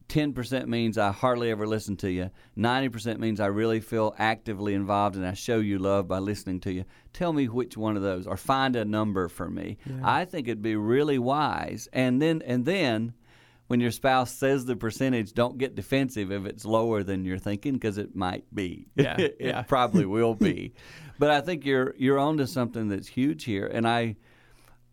10% 0.09 0.67
means 0.67 0.99
I 0.99 1.11
hardly 1.11 1.49
ever 1.49 1.65
listen 1.65 1.97
to 1.97 2.11
you, 2.11 2.29
90% 2.55 3.17
means 3.17 3.39
I 3.39 3.47
really 3.47 3.79
feel 3.79 4.13
actively 4.19 4.75
involved 4.75 5.15
and 5.15 5.25
I 5.25 5.33
show 5.33 5.57
you 5.57 5.79
love 5.79 6.07
by 6.07 6.19
listening 6.19 6.59
to 6.61 6.71
you, 6.71 6.85
tell 7.11 7.33
me 7.33 7.47
which 7.47 7.75
one 7.75 7.97
of 7.97 8.03
those 8.03 8.27
or 8.27 8.37
find 8.37 8.75
a 8.75 8.85
number 8.85 9.27
for 9.27 9.49
me. 9.49 9.79
I 10.03 10.25
think 10.25 10.47
it'd 10.47 10.61
be 10.61 10.75
really 10.75 11.17
wise. 11.17 11.87
And 11.91 12.21
then 12.21 12.43
and 12.45 12.65
then 12.65 13.15
when 13.69 13.79
your 13.79 13.91
spouse 13.91 14.33
says 14.33 14.65
the 14.65 14.75
percentage, 14.75 15.33
don't 15.33 15.59
get 15.59 15.75
defensive 15.75 16.31
if 16.31 16.45
it's 16.45 16.65
lower 16.65 17.03
than 17.03 17.23
you're 17.23 17.37
thinking 17.37 17.73
because 17.73 17.99
it 17.99 18.15
might 18.15 18.43
be. 18.53 18.87
Yeah, 18.95 19.15
it 19.19 19.37
yeah. 19.39 19.61
probably 19.61 20.07
will 20.07 20.33
be. 20.33 20.73
but 21.19 21.29
I 21.29 21.41
think 21.41 21.65
you're 21.65 21.93
you're 21.97 22.17
onto 22.17 22.47
something 22.47 22.87
that's 22.87 23.07
huge 23.07 23.43
here 23.43 23.67
and 23.67 23.87
I 23.87 24.15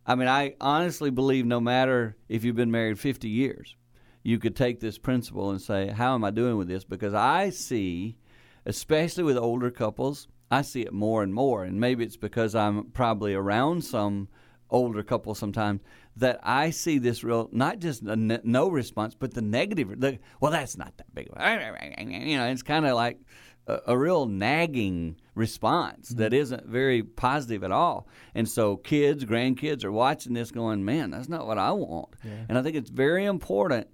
I 0.06 0.14
mean, 0.14 0.28
I 0.28 0.54
honestly 0.60 1.10
believe 1.10 1.46
no 1.46 1.58
matter 1.58 2.16
if 2.28 2.44
you've 2.44 2.54
been 2.54 2.70
married 2.70 2.98
50 2.98 3.28
years, 3.28 3.74
you 4.22 4.38
could 4.38 4.54
take 4.54 4.78
this 4.78 4.98
principle 4.98 5.50
and 5.50 5.60
say, 5.60 5.88
How 5.88 6.14
am 6.14 6.22
I 6.22 6.30
doing 6.30 6.58
with 6.58 6.68
this? 6.68 6.84
Because 6.84 7.14
I 7.14 7.50
see, 7.50 8.18
especially 8.66 9.24
with 9.24 9.38
older 9.38 9.70
couples, 9.70 10.28
I 10.50 10.62
see 10.62 10.82
it 10.82 10.92
more 10.92 11.22
and 11.22 11.34
more. 11.34 11.64
And 11.64 11.80
maybe 11.80 12.04
it's 12.04 12.16
because 12.16 12.54
I'm 12.54 12.90
probably 12.90 13.34
around 13.34 13.82
some 13.84 14.28
older 14.70 15.02
couples 15.02 15.38
sometimes 15.38 15.80
that 16.16 16.40
I 16.42 16.70
see 16.70 16.98
this 16.98 17.22
real, 17.22 17.48
not 17.52 17.78
just 17.78 18.02
ne- 18.02 18.40
no 18.42 18.68
response, 18.68 19.14
but 19.14 19.34
the 19.34 19.42
negative. 19.42 20.00
The, 20.00 20.18
well, 20.40 20.50
that's 20.50 20.76
not 20.76 20.96
that 20.96 21.14
big. 21.14 21.28
You 21.28 22.38
know, 22.38 22.46
it's 22.46 22.62
kind 22.62 22.86
of 22.86 22.94
like 22.94 23.18
a, 23.66 23.80
a 23.88 23.98
real 23.98 24.26
nagging 24.26 25.16
response 25.34 26.08
that 26.10 26.32
mm-hmm. 26.32 26.40
isn't 26.40 26.66
very 26.66 27.02
positive 27.02 27.64
at 27.64 27.72
all. 27.72 28.08
And 28.34 28.48
so 28.48 28.76
kids, 28.76 29.24
grandkids 29.24 29.84
are 29.84 29.92
watching 29.92 30.32
this 30.32 30.50
going, 30.50 30.84
man, 30.84 31.10
that's 31.10 31.28
not 31.28 31.46
what 31.46 31.58
I 31.58 31.72
want. 31.72 32.14
And 32.48 32.58
I 32.58 32.62
think 32.62 32.76
it's 32.76 32.90
very 32.90 33.24
important 33.24 33.88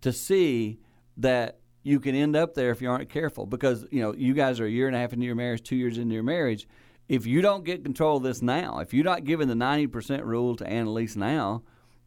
to 0.00 0.12
see 0.12 0.78
that 1.18 1.58
you 1.82 2.00
can 2.00 2.14
end 2.14 2.34
up 2.34 2.54
there 2.54 2.70
if 2.70 2.82
you 2.82 2.90
aren't 2.90 3.08
careful 3.08 3.46
because, 3.46 3.86
you 3.90 4.00
know, 4.00 4.12
you 4.14 4.34
guys 4.34 4.58
are 4.60 4.66
a 4.66 4.70
year 4.70 4.86
and 4.86 4.96
a 4.96 4.98
half 4.98 5.12
into 5.12 5.24
your 5.24 5.36
marriage, 5.36 5.62
two 5.62 5.76
years 5.76 5.98
into 5.98 6.14
your 6.14 6.24
marriage. 6.24 6.66
If 7.08 7.26
you 7.26 7.40
don't 7.40 7.64
get 7.64 7.84
control 7.84 8.16
of 8.16 8.22
this 8.22 8.42
now, 8.42 8.80
if 8.80 8.92
you're 8.92 9.04
not 9.04 9.24
giving 9.24 9.48
the 9.48 9.54
90% 9.54 10.24
rule 10.24 10.56
to 10.56 10.66
Annalise 10.66 11.14
now, 11.16 11.62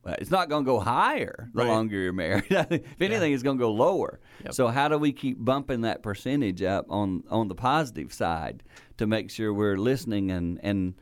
it's 0.06 0.32
not 0.32 0.50
going 0.50 0.64
to 0.66 0.66
go 0.66 0.80
higher 0.80 1.50
the 1.54 1.64
Right. 1.64 1.68
longer 1.70 1.96
you're 1.98 2.14
married. 2.14 2.46
if 2.50 3.02
anything, 3.02 3.32
it's 3.34 3.44
going 3.44 3.58
to 3.58 3.62
go 3.62 3.72
lower. 3.72 4.20
Yep. 4.44 4.54
So 4.54 4.68
how 4.68 4.88
do 4.88 4.98
we 4.98 5.12
keep 5.12 5.44
bumping 5.44 5.82
that 5.82 6.02
percentage 6.02 6.62
up 6.64 6.86
on 6.90 7.24
on 7.30 7.48
the 7.48 7.56
positive 7.56 8.12
side 8.12 8.64
to 8.98 9.06
make 9.06 9.30
sure 9.30 9.54
we're 9.54 9.78
listening 9.78 10.32
and 10.32 10.60
and 10.64 10.96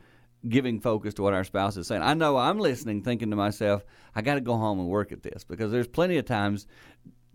giving 0.48 0.80
focus 0.82 1.14
to 1.16 1.22
what 1.24 1.34
our 1.34 1.44
spouse 1.46 1.78
is 1.78 1.88
saying? 1.88 2.02
I 2.02 2.16
know 2.16 2.36
I'm 2.38 2.60
listening, 2.60 3.02
thinking 3.02 3.30
to 3.30 3.36
myself, 3.38 3.86
I 4.14 4.22
got 4.22 4.36
to 4.36 4.42
go 4.42 4.58
home 4.58 4.80
and 4.80 4.90
work 4.90 5.12
at 5.12 5.24
this 5.24 5.44
because 5.46 5.72
there's 5.72 5.88
plenty 5.88 6.18
of 6.18 6.26
times. 6.26 6.68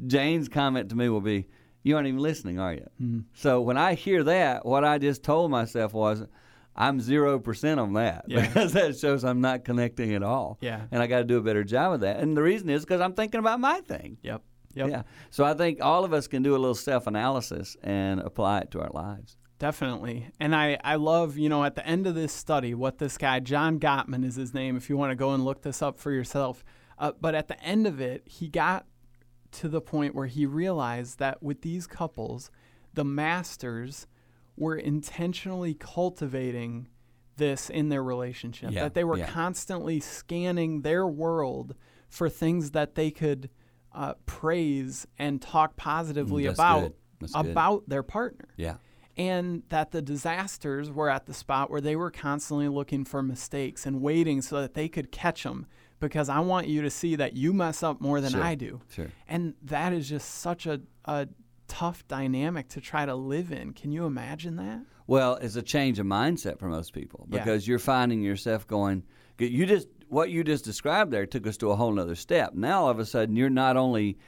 Jane's 0.07 0.49
comment 0.49 0.91
to 0.91 0.97
me 0.97 1.09
will 1.09 1.21
be, 1.21 1.47
"You 1.85 1.97
aren't 1.97 2.09
even 2.09 2.21
listening, 2.21 2.59
are 2.59 2.75
you?" 2.75 2.87
Mm-hmm. 3.01 3.21
So 3.35 3.61
when 3.63 3.79
I 3.79 3.95
hear 3.95 4.25
that, 4.25 4.67
what 4.67 4.85
I 4.85 4.99
just 4.99 5.23
told 5.23 5.51
myself 5.51 5.95
was. 5.95 6.25
I'm 6.75 7.01
zero 7.01 7.39
percent 7.39 7.79
on 7.81 7.93
that 7.95 8.25
Yeah. 8.29 8.41
because 8.47 8.73
that 8.73 8.97
shows 8.99 9.25
I'm 9.25 9.41
not 9.41 9.65
connecting 9.65 10.15
at 10.15 10.23
all. 10.23 10.59
Yeah. 10.61 10.83
and 10.91 11.03
I 11.03 11.07
got 11.07 11.19
to 11.19 11.25
do 11.25 11.37
a 11.39 11.43
better 11.43 11.65
job 11.65 11.93
of 11.95 12.01
that. 12.01 12.19
And 12.21 12.37
the 12.37 12.43
reason 12.43 12.71
is 12.71 12.85
because 12.85 13.01
I'm 13.01 13.13
thinking 13.15 13.41
about 13.41 13.61
my 13.61 13.81
thing. 13.81 14.19
Yep. 14.23 14.43
Yep. 14.75 14.89
Yeah. 14.91 15.03
So 15.31 15.45
I 15.45 15.53
think 15.55 15.83
all 15.83 16.05
of 16.05 16.13
us 16.15 16.27
can 16.27 16.43
do 16.43 16.53
a 16.53 16.59
little 16.59 16.75
self 16.75 17.07
analysis 17.07 17.77
and 17.83 18.21
apply 18.21 18.61
it 18.61 18.71
to 18.71 18.81
our 18.81 18.91
lives. 18.91 19.37
Definitely. 19.59 20.29
And 20.41 20.57
I, 20.57 20.79
I 20.83 20.97
love, 20.97 21.39
you 21.39 21.49
know, 21.49 21.63
at 21.63 21.77
the 21.77 21.87
end 21.87 22.07
of 22.07 22.15
this 22.17 22.33
study, 22.33 22.75
what 22.75 22.99
this 22.99 23.17
guy, 23.17 23.39
John 23.39 23.79
Gottman 23.79 24.25
is 24.25 24.35
his 24.35 24.53
name, 24.53 24.77
if 24.77 24.89
you 24.91 24.97
want 24.97 25.11
to 25.13 25.15
go 25.15 25.35
and 25.35 25.45
look 25.45 25.63
this 25.63 25.83
up 25.83 25.99
for 26.01 26.11
yourself. 26.11 26.65
Uh, 26.99 27.13
but 27.21 27.35
at 27.35 27.47
the 27.49 27.61
end 27.63 27.87
of 27.87 28.01
it, 28.01 28.23
he 28.27 28.49
got 28.49 28.87
to 29.53 29.69
the 29.69 29.81
point 29.81 30.15
where 30.15 30.27
he 30.27 30.47
realized 30.47 31.19
that 31.19 31.43
with 31.43 31.63
these 31.63 31.87
couples, 31.87 32.51
the 32.95 33.05
masters 33.05 34.07
were 34.57 34.77
intentionally 34.77 35.75
cultivating 35.75 36.89
this 37.37 37.71
in 37.71 37.89
their 37.89 38.03
relationship. 38.03 38.71
Yeah, 38.73 38.83
that 38.85 38.95
they 38.95 39.05
were 39.05 39.19
yeah. 39.19 39.27
constantly 39.27 40.01
scanning 40.01 40.83
their 40.83 41.07
world 41.07 41.75
for 42.09 42.29
things 42.29 42.73
that 42.73 42.95
they 42.95 43.11
could 43.11 43.49
uh, 43.95 44.15
praise 44.27 45.07
and 45.19 45.41
talk 45.41 45.77
positively 45.77 46.45
Mm, 46.45 46.53
about 46.55 46.81
good. 46.81 47.31
About 47.35 47.89
their 47.89 48.03
partner 48.03 48.49
Yeah. 48.57 48.77
and 49.17 49.63
that 49.69 49.93
the 49.93 50.03
disasters 50.03 50.91
were 50.91 51.09
at 51.09 51.27
the 51.27 51.33
spot 51.35 51.71
where 51.71 51.81
they 51.81 51.95
were 51.95 52.11
constantly 52.11 52.67
looking 52.69 53.05
for 53.05 53.23
mistakes 53.23 53.87
and 53.87 54.01
waiting 54.03 54.43
so 54.43 54.61
that 54.61 54.75
they 54.75 54.89
could 54.89 55.13
catch 55.13 55.45
them 55.45 55.67
because 56.01 56.29
I 56.29 56.41
want 56.41 56.67
you 56.67 56.83
to 56.83 56.91
see 56.91 57.15
that 57.17 57.35
you 57.35 57.53
mess 57.53 57.85
up 57.85 58.01
more 58.01 58.21
than 58.21 58.33
Sure. 58.33 58.43
I 58.43 58.57
do. 58.57 58.81
Sure. 58.91 59.07
And 59.29 59.55
that 59.63 59.93
is 59.93 60.09
just 60.09 60.29
such 60.41 60.67
a, 60.67 60.81
a 61.05 61.29
tough 61.69 62.07
dynamic 62.09 62.69
to 62.69 62.81
try 62.81 63.07
to 63.07 63.15
live 63.15 63.53
in. 63.53 63.73
Can 63.73 63.93
you 63.93 64.05
imagine 64.07 64.57
that? 64.57 64.81
Well, 65.07 65.37
it's 65.37 65.57
a 65.57 65.63
change 65.63 65.99
of 65.99 66.07
mindset 66.07 66.59
for 66.59 66.69
most 66.69 66.93
people 66.93 67.27
Yeah. 67.31 67.39
because 67.39 67.67
you're 67.67 67.79
finding 67.79 68.23
yourself 68.23 68.67
going. 68.67 69.05
You 69.39 69.67
just 69.67 69.89
what 70.09 70.31
you 70.31 70.45
just 70.45 70.65
described 70.65 71.11
there 71.11 71.25
took 71.27 71.47
us 71.47 71.57
to 71.59 71.71
a 71.71 71.77
whole 71.77 71.93
nother 71.93 72.15
step. 72.15 72.55
Now 72.55 72.83
all 72.85 72.91
of 72.91 72.99
a 72.99 73.07
sudden 73.07 73.35
you're 73.35 73.51
not 73.51 73.77
only 73.77 74.19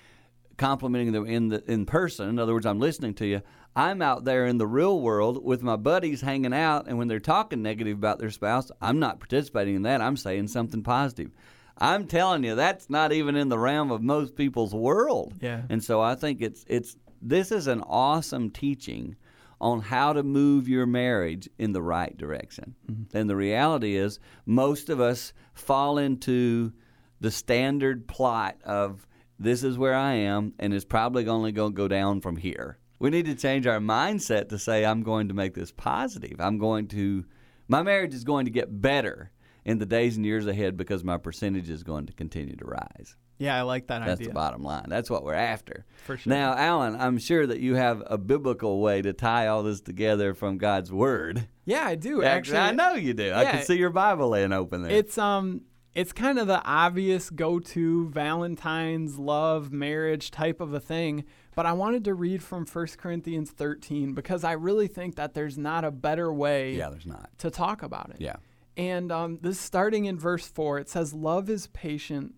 complimenting 0.57 1.13
them 1.13 1.27
in 1.27 1.49
the 1.49 1.63
in 1.71 1.85
person. 1.87 2.29
In 2.29 2.39
other 2.39 2.55
words, 2.55 2.67
I'm 2.67 2.79
listening 2.81 3.15
to 3.15 3.27
you. 3.27 3.43
I'm 3.77 4.01
out 4.03 4.25
there 4.25 4.47
in 4.47 4.59
the 4.59 4.67
real 4.67 5.01
world 5.01 5.45
with 5.45 5.63
my 5.63 5.75
buddies 5.77 6.21
hanging 6.21 6.55
out, 6.55 6.87
and 6.87 6.97
when 6.97 7.09
they're 7.09 7.19
talking 7.19 7.61
negative 7.61 7.99
about 7.99 8.21
their 8.21 8.31
spouse, 8.31 8.71
I'm 8.81 9.01
not 9.01 9.19
participating 9.19 9.75
in 9.75 9.83
that. 9.83 10.01
I'm 10.01 10.17
saying 10.17 10.47
something 10.49 10.83
positive. 10.85 11.33
I'm 11.77 12.07
telling 12.07 12.45
you, 12.45 12.55
that's 12.55 12.89
not 12.89 13.13
even 13.13 13.35
in 13.35 13.49
the 13.49 13.59
realm 13.59 13.91
of 13.91 14.01
most 14.01 14.37
people's 14.37 14.73
world. 14.73 15.35
Yeah. 15.41 15.63
And 15.69 15.83
so 15.83 16.01
I 16.01 16.15
think 16.15 16.41
it's 16.41 16.65
it's 16.69 16.97
this 17.25 17.51
is 17.51 17.67
an 17.67 17.81
awesome 17.83 18.51
teaching 18.51 19.17
on 19.61 19.81
how 19.81 20.13
to 20.13 20.23
move 20.23 20.69
your 20.69 20.85
marriage 20.85 21.49
in 21.59 21.73
the 21.73 21.83
right 21.83 22.17
direction. 22.19 22.75
Mm-hmm. 22.91 23.17
And 23.17 23.31
the 23.31 23.37
reality 23.37 23.97
is 23.97 24.21
most 24.45 24.91
of 24.91 25.01
us 25.01 25.33
fall 25.55 25.97
into 25.97 26.73
the 27.21 27.31
standard 27.31 28.07
plot 28.07 28.57
of 28.65 29.07
this 29.39 29.65
is 29.65 29.79
where 29.79 29.95
I 29.95 30.15
am, 30.15 30.53
and 30.59 30.75
it's 30.75 30.85
probably 30.85 31.27
only 31.27 31.51
going 31.51 31.73
to 31.73 31.77
go 31.77 31.89
down 31.89 32.21
from 32.21 32.37
here. 32.37 32.79
We 32.99 33.11
need 33.11 33.27
to 33.27 33.35
change 33.35 33.67
our 33.67 33.81
mindset 33.81 34.51
to 34.51 34.59
say, 34.59 34.85
I'm 34.85 35.03
going 35.03 35.29
to 35.29 35.35
make 35.35 35.55
this 35.55 35.73
positive. 35.73 36.41
I'm 36.41 36.59
going 36.59 36.89
to, 36.89 37.25
my 37.67 37.83
marriage 37.83 38.15
is 38.15 38.25
going 38.25 38.45
to 38.45 38.51
get 38.51 38.81
better 38.81 39.33
in 39.65 39.79
the 39.79 39.87
days 39.87 40.17
and 40.17 40.27
years 40.27 40.47
ahead 40.47 40.77
because 40.77 41.03
my 41.03 41.17
percentage 41.17 41.71
is 41.71 41.83
going 41.83 42.07
to 42.07 42.13
continue 42.13 42.57
to 42.57 42.65
rise. 42.65 43.17
Yeah, 43.39 43.57
I 43.57 43.63
like 43.63 43.89
that 43.89 44.01
That's 44.01 44.13
idea. 44.13 44.17
That's 44.17 44.29
the 44.29 44.35
bottom 44.35 44.63
line. 44.63 44.87
That's 44.89 45.11
what 45.11 45.25
we're 45.25 45.35
after. 45.35 45.85
For 46.05 46.17
sure. 46.17 46.33
Now, 46.33 46.55
Alan, 46.55 46.97
I'm 46.97 47.19
sure 47.19 47.47
that 47.47 47.61
you 47.61 47.75
have 47.75 48.03
a 48.07 48.17
biblical 48.17 48.81
way 48.81 49.03
to 49.03 49.13
tie 49.13 49.49
all 49.49 49.63
this 49.63 49.81
together 49.81 50.35
from 50.35 50.59
God's 50.59 50.93
Word. 50.93 51.49
Yeah, 51.65 51.85
I 51.85 51.95
do. 51.95 52.23
Actually, 52.23 52.59
I 52.59 52.73
know 52.73 52.95
you 52.95 53.15
do. 53.15 53.33
I 53.33 53.47
can 53.47 53.65
see 53.65 53.77
your 53.77 53.91
Bible 53.91 54.29
laying 54.29 54.53
open 54.53 54.83
there. 54.83 54.93
It's 54.93 55.19
um 55.19 55.63
it's 55.95 56.13
kind 56.13 56.39
of 56.39 56.47
the 56.49 56.63
obvious 56.65 57.31
go-to 57.31 58.09
Valentine's 58.09 59.17
love 59.17 59.73
marriage 59.73 60.31
type 60.33 60.61
of 60.61 60.75
a 60.75 60.81
thing, 60.81 61.25
but 61.55 61.67
I 61.67 61.73
wanted 61.73 62.05
to 62.05 62.15
read 62.15 62.43
from 62.43 62.67
1 62.67 62.87
Corinthians 62.99 63.51
13 63.53 64.13
because 64.13 64.43
I 64.43 64.53
really 64.53 64.89
think 64.89 65.15
that 65.17 65.35
there's 65.35 65.57
not 65.57 65.85
a 65.85 65.93
better 65.93 66.33
way 66.33 66.75
yeah, 66.75 66.91
there's 66.91 67.07
not. 67.07 67.31
to 67.39 67.51
talk 67.51 67.83
about 67.83 68.11
it. 68.11 68.17
Yeah. 68.21 68.37
And 68.77 69.13
um, 69.13 69.39
this 69.41 69.61
starting 69.61 70.07
in 70.07 70.19
verse 70.19 70.49
4, 70.49 70.81
it 70.81 70.89
says, 70.89 71.15
Love 71.15 71.49
is 71.49 71.69
patient, 71.69 72.35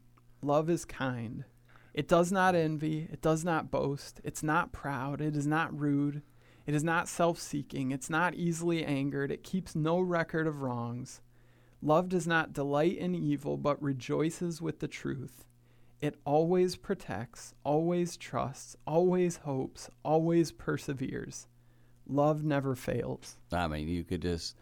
love 0.46 0.70
is 0.70 0.84
kind. 0.84 1.44
It 1.92 2.08
does 2.08 2.30
not 2.30 2.54
envy, 2.54 3.08
it 3.10 3.20
does 3.20 3.44
not 3.44 3.70
boast, 3.70 4.20
it's 4.22 4.42
not 4.42 4.72
proud, 4.72 5.20
it 5.20 5.34
is 5.34 5.46
not 5.46 5.78
rude, 5.78 6.22
it 6.66 6.74
is 6.74 6.84
not 6.84 7.08
self 7.08 7.38
seeking, 7.38 7.90
it's 7.90 8.10
not 8.10 8.34
easily 8.34 8.84
angered, 8.84 9.30
it 9.30 9.42
keeps 9.42 9.74
no 9.74 9.98
record 10.00 10.46
of 10.46 10.60
wrongs. 10.60 11.20
Love 11.82 12.08
does 12.08 12.26
not 12.26 12.52
delight 12.52 12.96
in 12.98 13.14
evil, 13.14 13.56
but 13.56 13.82
rejoices 13.82 14.60
with 14.60 14.80
the 14.80 14.88
truth. 14.88 15.44
It 16.00 16.16
always 16.24 16.76
protects, 16.76 17.54
always 17.64 18.16
trusts, 18.16 18.76
always 18.86 19.38
hopes, 19.38 19.88
always 20.04 20.52
perseveres. 20.52 21.46
Love 22.06 22.44
never 22.44 22.74
fails. 22.74 23.38
I 23.52 23.66
mean, 23.68 23.88
you 23.88 24.04
could 24.04 24.22
just 24.22 24.54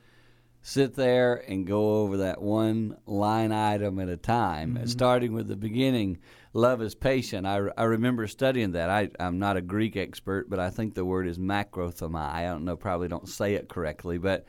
sit 0.67 0.95
there 0.95 1.35
and 1.47 1.67
go 1.67 1.97
over 2.01 2.17
that 2.17 2.41
one 2.41 2.97
line 3.05 3.53
item 3.53 3.99
at 3.99 4.09
a 4.09 4.17
time, 4.17 4.75
Mm-hmm. 4.77 4.87
starting 4.87 5.35
with 5.35 5.47
the 5.47 5.57
beginning. 5.57 6.17
Love 6.55 6.81
is 6.81 6.95
patient. 6.95 7.47
I, 7.47 7.61
I 7.77 7.85
remember 7.85 8.27
studying 8.27 8.73
that. 8.73 8.89
I, 8.89 9.11
I'm 9.21 9.39
not 9.39 9.59
a 9.59 9.61
Greek 9.61 9.95
expert, 9.95 10.49
but 10.49 10.59
I 10.59 10.71
think 10.71 10.95
the 10.95 11.05
word 11.05 11.27
is 11.29 11.39
macrothemai. 11.39 12.17
I 12.17 12.45
don't 12.45 12.65
know, 12.65 12.77
probably 12.77 13.09
don't 13.09 13.29
say 13.29 13.55
it 13.55 13.69
correctly, 13.69 14.17
but 14.17 14.47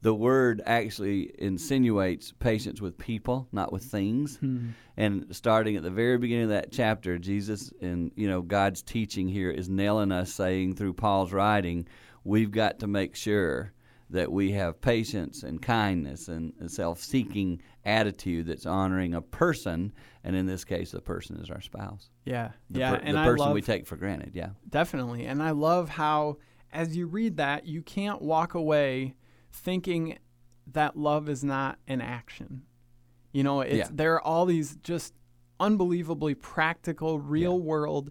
the 0.00 0.14
word 0.14 0.62
actually 0.64 1.34
insinuates 1.38 2.32
patience 2.38 2.80
with 2.80 2.96
people, 2.96 3.46
not 3.52 3.70
with 3.70 3.82
things. 3.84 4.38
And 4.96 5.26
starting 5.32 5.76
at 5.76 5.82
the 5.82 5.90
very 5.90 6.16
beginning 6.16 6.44
of 6.44 6.50
that 6.50 6.72
chapter, 6.72 7.18
Jesus 7.18 7.70
and 7.82 8.10
you 8.16 8.26
know 8.28 8.40
God's 8.40 8.80
teaching 8.82 9.28
here 9.28 9.50
is 9.50 9.68
nailing 9.68 10.12
us, 10.12 10.32
saying 10.32 10.76
through 10.76 10.94
Paul's 10.94 11.32
writing, 11.32 11.86
we've 12.24 12.52
got 12.52 12.78
to 12.78 12.86
make 12.86 13.16
sure 13.16 13.72
that 14.10 14.30
we 14.32 14.52
have 14.52 14.80
patience 14.80 15.42
and 15.42 15.60
kindness 15.60 16.28
and 16.28 16.52
a 16.60 16.68
self-seeking 16.68 17.60
attitude 17.84 18.46
that's 18.46 18.64
honoring 18.66 19.14
a 19.14 19.20
person, 19.20 19.92
and 20.24 20.34
in 20.34 20.46
this 20.46 20.64
case, 20.64 20.92
the 20.92 21.00
person 21.00 21.36
is 21.38 21.50
our 21.50 21.60
spouse. 21.60 22.08
Yeah, 22.24 22.52
The 22.70 22.80
yeah, 22.80 22.90
per- 22.96 23.02
and 23.02 23.16
the 23.16 23.22
person 23.22 23.46
love 23.46 23.54
we 23.54 23.62
take 23.62 23.86
for 23.86 23.96
granted. 23.96 24.30
Yeah, 24.34 24.50
Definitely. 24.68 25.26
And 25.26 25.42
I 25.42 25.50
love 25.50 25.90
how, 25.90 26.38
as 26.72 26.96
you 26.96 27.06
read 27.06 27.36
that, 27.36 27.66
you 27.66 27.82
can't 27.82 28.22
walk 28.22 28.54
away 28.54 29.14
thinking 29.52 30.18
that 30.72 30.96
love 30.96 31.28
is 31.28 31.44
not 31.44 31.78
an 31.86 32.00
action. 32.00 32.62
You 33.32 33.42
know, 33.42 33.60
it's, 33.60 33.74
Yeah. 33.76 33.88
there 33.90 34.14
are 34.14 34.22
all 34.22 34.46
these 34.46 34.76
just 34.76 35.12
unbelievably 35.60 36.34
practical, 36.36 37.18
real 37.18 37.60
world. 37.60 38.10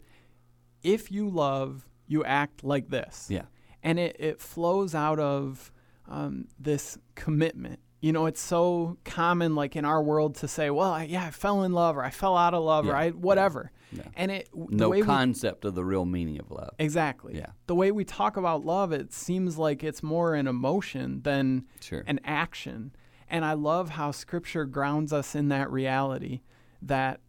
If 0.84 1.12
you 1.12 1.28
love, 1.30 1.88
you 2.08 2.24
act 2.24 2.64
like 2.64 2.90
this. 2.90 3.28
yeah, 3.30 3.44
And 3.84 3.98
it, 4.00 4.16
it 4.20 4.40
flows 4.42 4.94
out 4.96 5.20
of 5.20 5.72
um, 6.08 6.48
this 6.60 6.98
commitment. 7.16 7.80
You 8.00 8.12
know, 8.14 8.28
it's 8.28 8.42
so 8.42 8.98
common, 9.06 9.56
like 9.56 9.76
in 9.76 9.84
our 9.84 10.02
world, 10.04 10.36
to 10.36 10.48
say, 10.48 10.70
well, 10.70 10.92
I, 10.92 11.04
yeah, 11.06 11.26
I 11.26 11.32
fell 11.32 11.64
in 11.64 11.74
love 11.74 11.98
or 11.98 12.04
I 12.04 12.12
fell 12.12 12.38
out 12.38 12.54
of 12.54 12.64
love 12.64 12.88
or 12.88 12.96
I, 12.96 13.10
whatever. 13.10 13.72
Yeah. 13.92 14.04
And 14.16 14.32
it, 14.32 14.50
the 14.54 14.76
no 14.76 14.90
way 14.90 15.02
we 15.02 15.06
concept 15.06 15.66
of 15.66 15.74
the 15.74 15.84
real 15.84 16.06
meaning 16.06 16.40
of 16.40 16.52
love. 16.52 16.76
Exactly. 16.78 17.36
Yeah. 17.38 17.52
The 17.66 17.74
way 17.74 17.92
we 17.92 18.06
talk 18.06 18.38
about 18.38 18.64
love, 18.66 18.92
it 18.92 19.14
seems 19.14 19.58
like 19.58 19.84
it's 19.84 20.04
more 20.04 20.36
an 20.36 20.48
emotion 20.48 21.22
than 21.24 21.66
Sure. 21.80 22.04
an 22.06 22.20
action. 22.24 22.92
And 23.30 23.44
I 23.44 23.54
love 23.54 23.90
how 23.90 24.12
scripture 24.12 24.66
grounds 24.66 25.12
us 25.12 25.34
in 25.34 25.48
that 25.50 25.72
reality 25.72 26.42
that 26.82 27.20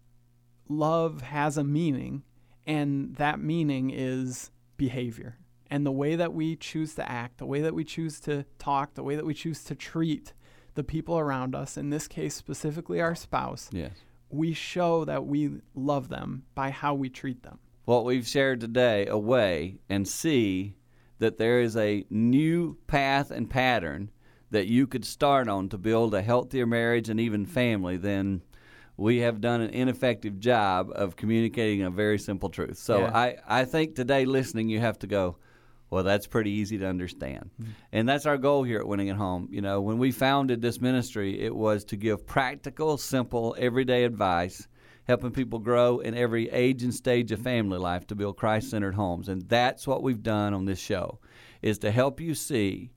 love 0.68 1.22
has 1.22 1.56
a 1.56 1.64
meaning, 1.64 2.24
and 2.66 3.16
that 3.16 3.40
meaning 3.40 3.90
is 3.90 4.50
behavior. 4.76 5.38
And 5.70 5.84
the 5.84 5.92
way 5.92 6.16
that 6.16 6.32
we 6.32 6.56
choose 6.56 6.94
to 6.94 7.10
act, 7.10 7.38
the 7.38 7.46
way 7.46 7.60
that 7.60 7.74
we 7.74 7.84
choose 7.84 8.20
to 8.20 8.44
talk, 8.58 8.94
the 8.94 9.02
way 9.02 9.16
that 9.16 9.26
we 9.26 9.34
choose 9.34 9.62
to 9.64 9.74
treat 9.74 10.32
the 10.74 10.84
people 10.84 11.18
around 11.18 11.54
us, 11.54 11.76
in 11.76 11.90
this 11.90 12.08
case, 12.08 12.34
specifically 12.34 13.00
our 13.00 13.14
spouse, 13.14 13.68
Yes. 13.72 13.92
we 14.30 14.52
show 14.54 15.04
that 15.04 15.26
we 15.26 15.60
love 15.74 16.08
them 16.08 16.44
by 16.54 16.70
how 16.70 16.94
we 16.94 17.08
treat 17.10 17.42
them. 17.42 17.58
what 17.84 18.04
we've 18.04 18.26
shared 18.26 18.60
today 18.60 19.06
away 19.06 19.78
and 19.88 20.06
see 20.06 20.76
that 21.18 21.38
there 21.38 21.60
is 21.60 21.74
a 21.76 22.04
new 22.10 22.76
path 22.86 23.30
and 23.30 23.48
pattern 23.48 24.10
that 24.50 24.66
you 24.66 24.86
could 24.86 25.04
start 25.06 25.48
on 25.48 25.68
to 25.70 25.78
build 25.78 26.14
a 26.14 26.20
healthier 26.22 26.66
marriage 26.66 27.08
and 27.08 27.18
even 27.18 27.44
family, 27.46 27.96
then 27.96 28.42
we 28.98 29.18
have 29.20 29.40
done 29.40 29.60
an 29.62 29.70
ineffective 29.70 30.38
job 30.38 30.90
of 30.94 31.16
communicating 31.16 31.82
a 31.82 31.90
very 31.90 32.18
simple 32.18 32.48
truth. 32.50 32.76
So 32.78 33.00
Yeah. 33.00 33.16
I, 33.16 33.36
I 33.46 33.64
think 33.64 33.94
today 33.94 34.24
listening, 34.26 34.68
you 34.68 34.80
have 34.80 34.98
to 35.00 35.06
go, 35.06 35.36
well, 35.90 36.04
that's 36.04 36.26
pretty 36.26 36.50
easy 36.50 36.78
to 36.78 36.86
understand. 36.86 37.50
Mm-hmm. 37.60 37.70
And 37.92 38.08
that's 38.08 38.26
our 38.26 38.38
goal 38.38 38.62
here 38.62 38.78
at 38.80 38.86
Winning 38.86 39.10
at 39.10 39.16
Home. 39.16 39.48
You 39.50 39.62
know, 39.62 39.80
when 39.80 39.98
we 39.98 40.10
founded 40.10 40.60
this 40.60 40.80
ministry, 40.80 41.40
it 41.40 41.54
was 41.54 41.84
to 41.86 41.96
give 41.96 42.26
practical, 42.26 42.98
simple, 42.98 43.56
everyday 43.58 44.04
advice 44.04 44.68
helping 45.04 45.30
people 45.30 45.58
grow 45.58 46.00
in 46.00 46.14
every 46.14 46.50
age 46.50 46.82
and 46.82 46.94
stage 46.94 47.32
of 47.32 47.40
family 47.40 47.78
life 47.78 48.06
to 48.06 48.14
build 48.14 48.36
Christ-centered 48.36 48.94
homes. 48.94 49.30
And 49.30 49.48
that's 49.48 49.86
what 49.86 50.02
we've 50.02 50.22
done 50.22 50.52
on 50.52 50.66
this 50.66 50.78
show 50.78 51.18
is 51.62 51.78
to 51.78 51.90
help 51.90 52.20
you 52.20 52.34
see 52.34 52.90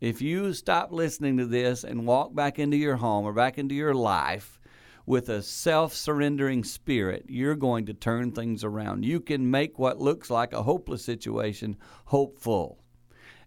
if 0.00 0.22
you 0.22 0.54
stop 0.54 0.90
listening 0.90 1.36
to 1.36 1.44
this 1.44 1.84
and 1.84 2.06
walk 2.06 2.34
back 2.34 2.58
into 2.58 2.78
your 2.78 2.96
home 2.96 3.26
or 3.26 3.34
back 3.34 3.58
into 3.58 3.74
your 3.74 3.94
life 3.94 4.58
with 5.10 5.28
a 5.28 5.42
self-surrendering 5.42 6.62
spirit, 6.62 7.24
you're 7.26 7.56
going 7.56 7.84
to 7.84 7.92
turn 7.92 8.30
things 8.30 8.62
around. 8.62 9.04
You 9.04 9.18
can 9.18 9.50
make 9.50 9.76
what 9.76 9.98
looks 9.98 10.30
like 10.30 10.52
a 10.52 10.62
hopeless 10.62 11.04
situation 11.04 11.76
hopeful. 12.04 12.78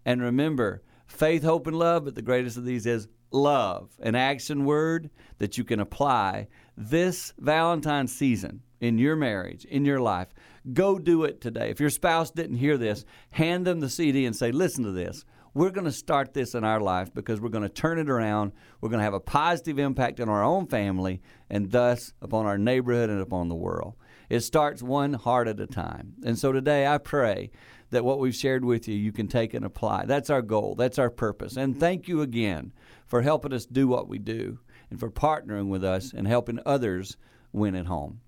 And 0.04 0.20
remember, 0.20 0.82
faith, 1.06 1.42
hope, 1.42 1.66
and 1.66 1.78
love, 1.78 2.04
but 2.04 2.16
the 2.16 2.20
greatest 2.20 2.58
of 2.58 2.66
these 2.66 2.84
is 2.84 3.08
love, 3.30 3.88
an 4.00 4.14
action 4.14 4.66
word 4.66 5.08
that 5.38 5.56
you 5.56 5.64
can 5.64 5.80
apply 5.80 6.48
this 6.76 7.32
Valentine's 7.38 8.14
season 8.14 8.60
in 8.80 8.98
your 8.98 9.16
marriage, 9.16 9.64
in 9.64 9.86
your 9.86 10.00
life. 10.00 10.28
Go 10.74 10.98
do 10.98 11.24
it 11.24 11.40
today. 11.40 11.70
If 11.70 11.80
your 11.80 11.88
spouse 11.88 12.30
didn't 12.30 12.56
hear 12.56 12.76
this, 12.76 13.06
hand 13.30 13.66
them 13.66 13.80
the 13.80 13.88
CD 13.88 14.26
and 14.26 14.36
say, 14.36 14.52
listen 14.52 14.84
to 14.84 14.92
this. 14.92 15.24
We're 15.56 15.70
going 15.70 15.84
to 15.84 15.92
start 15.92 16.34
this 16.34 16.56
in 16.56 16.64
our 16.64 16.80
life 16.80 17.14
because 17.14 17.40
we're 17.40 17.48
going 17.48 17.62
to 17.62 17.68
turn 17.68 18.00
it 18.00 18.10
around. 18.10 18.50
We're 18.80 18.88
going 18.88 18.98
to 18.98 19.04
have 19.04 19.14
a 19.14 19.20
positive 19.20 19.78
impact 19.78 20.18
on 20.18 20.28
our 20.28 20.42
own 20.42 20.66
family 20.66 21.22
and 21.48 21.70
thus 21.70 22.12
upon 22.20 22.46
our 22.46 22.58
neighborhood 22.58 23.08
and 23.08 23.20
upon 23.20 23.48
the 23.48 23.54
world. 23.54 23.94
It 24.28 24.40
starts 24.40 24.82
one 24.82 25.12
heart 25.12 25.46
at 25.46 25.60
a 25.60 25.68
time. 25.68 26.14
And 26.24 26.36
so 26.36 26.50
today 26.50 26.88
I 26.88 26.98
pray 26.98 27.52
that 27.90 28.04
what 28.04 28.18
we've 28.18 28.34
shared 28.34 28.64
with 28.64 28.88
you, 28.88 28.96
you 28.96 29.12
can 29.12 29.28
take 29.28 29.54
and 29.54 29.64
apply. 29.64 30.06
That's 30.06 30.28
our 30.28 30.42
goal. 30.42 30.74
That's 30.74 30.98
our 30.98 31.10
purpose. 31.10 31.56
And 31.56 31.78
thank 31.78 32.08
you 32.08 32.20
again 32.20 32.72
for 33.06 33.22
helping 33.22 33.52
us 33.52 33.64
do 33.64 33.86
what 33.86 34.08
we 34.08 34.18
do 34.18 34.58
and 34.90 34.98
for 34.98 35.08
partnering 35.08 35.68
with 35.68 35.84
us 35.84 36.12
and 36.12 36.26
helping 36.26 36.58
others 36.66 37.16
win 37.52 37.76
at 37.76 37.86
home. 37.86 38.20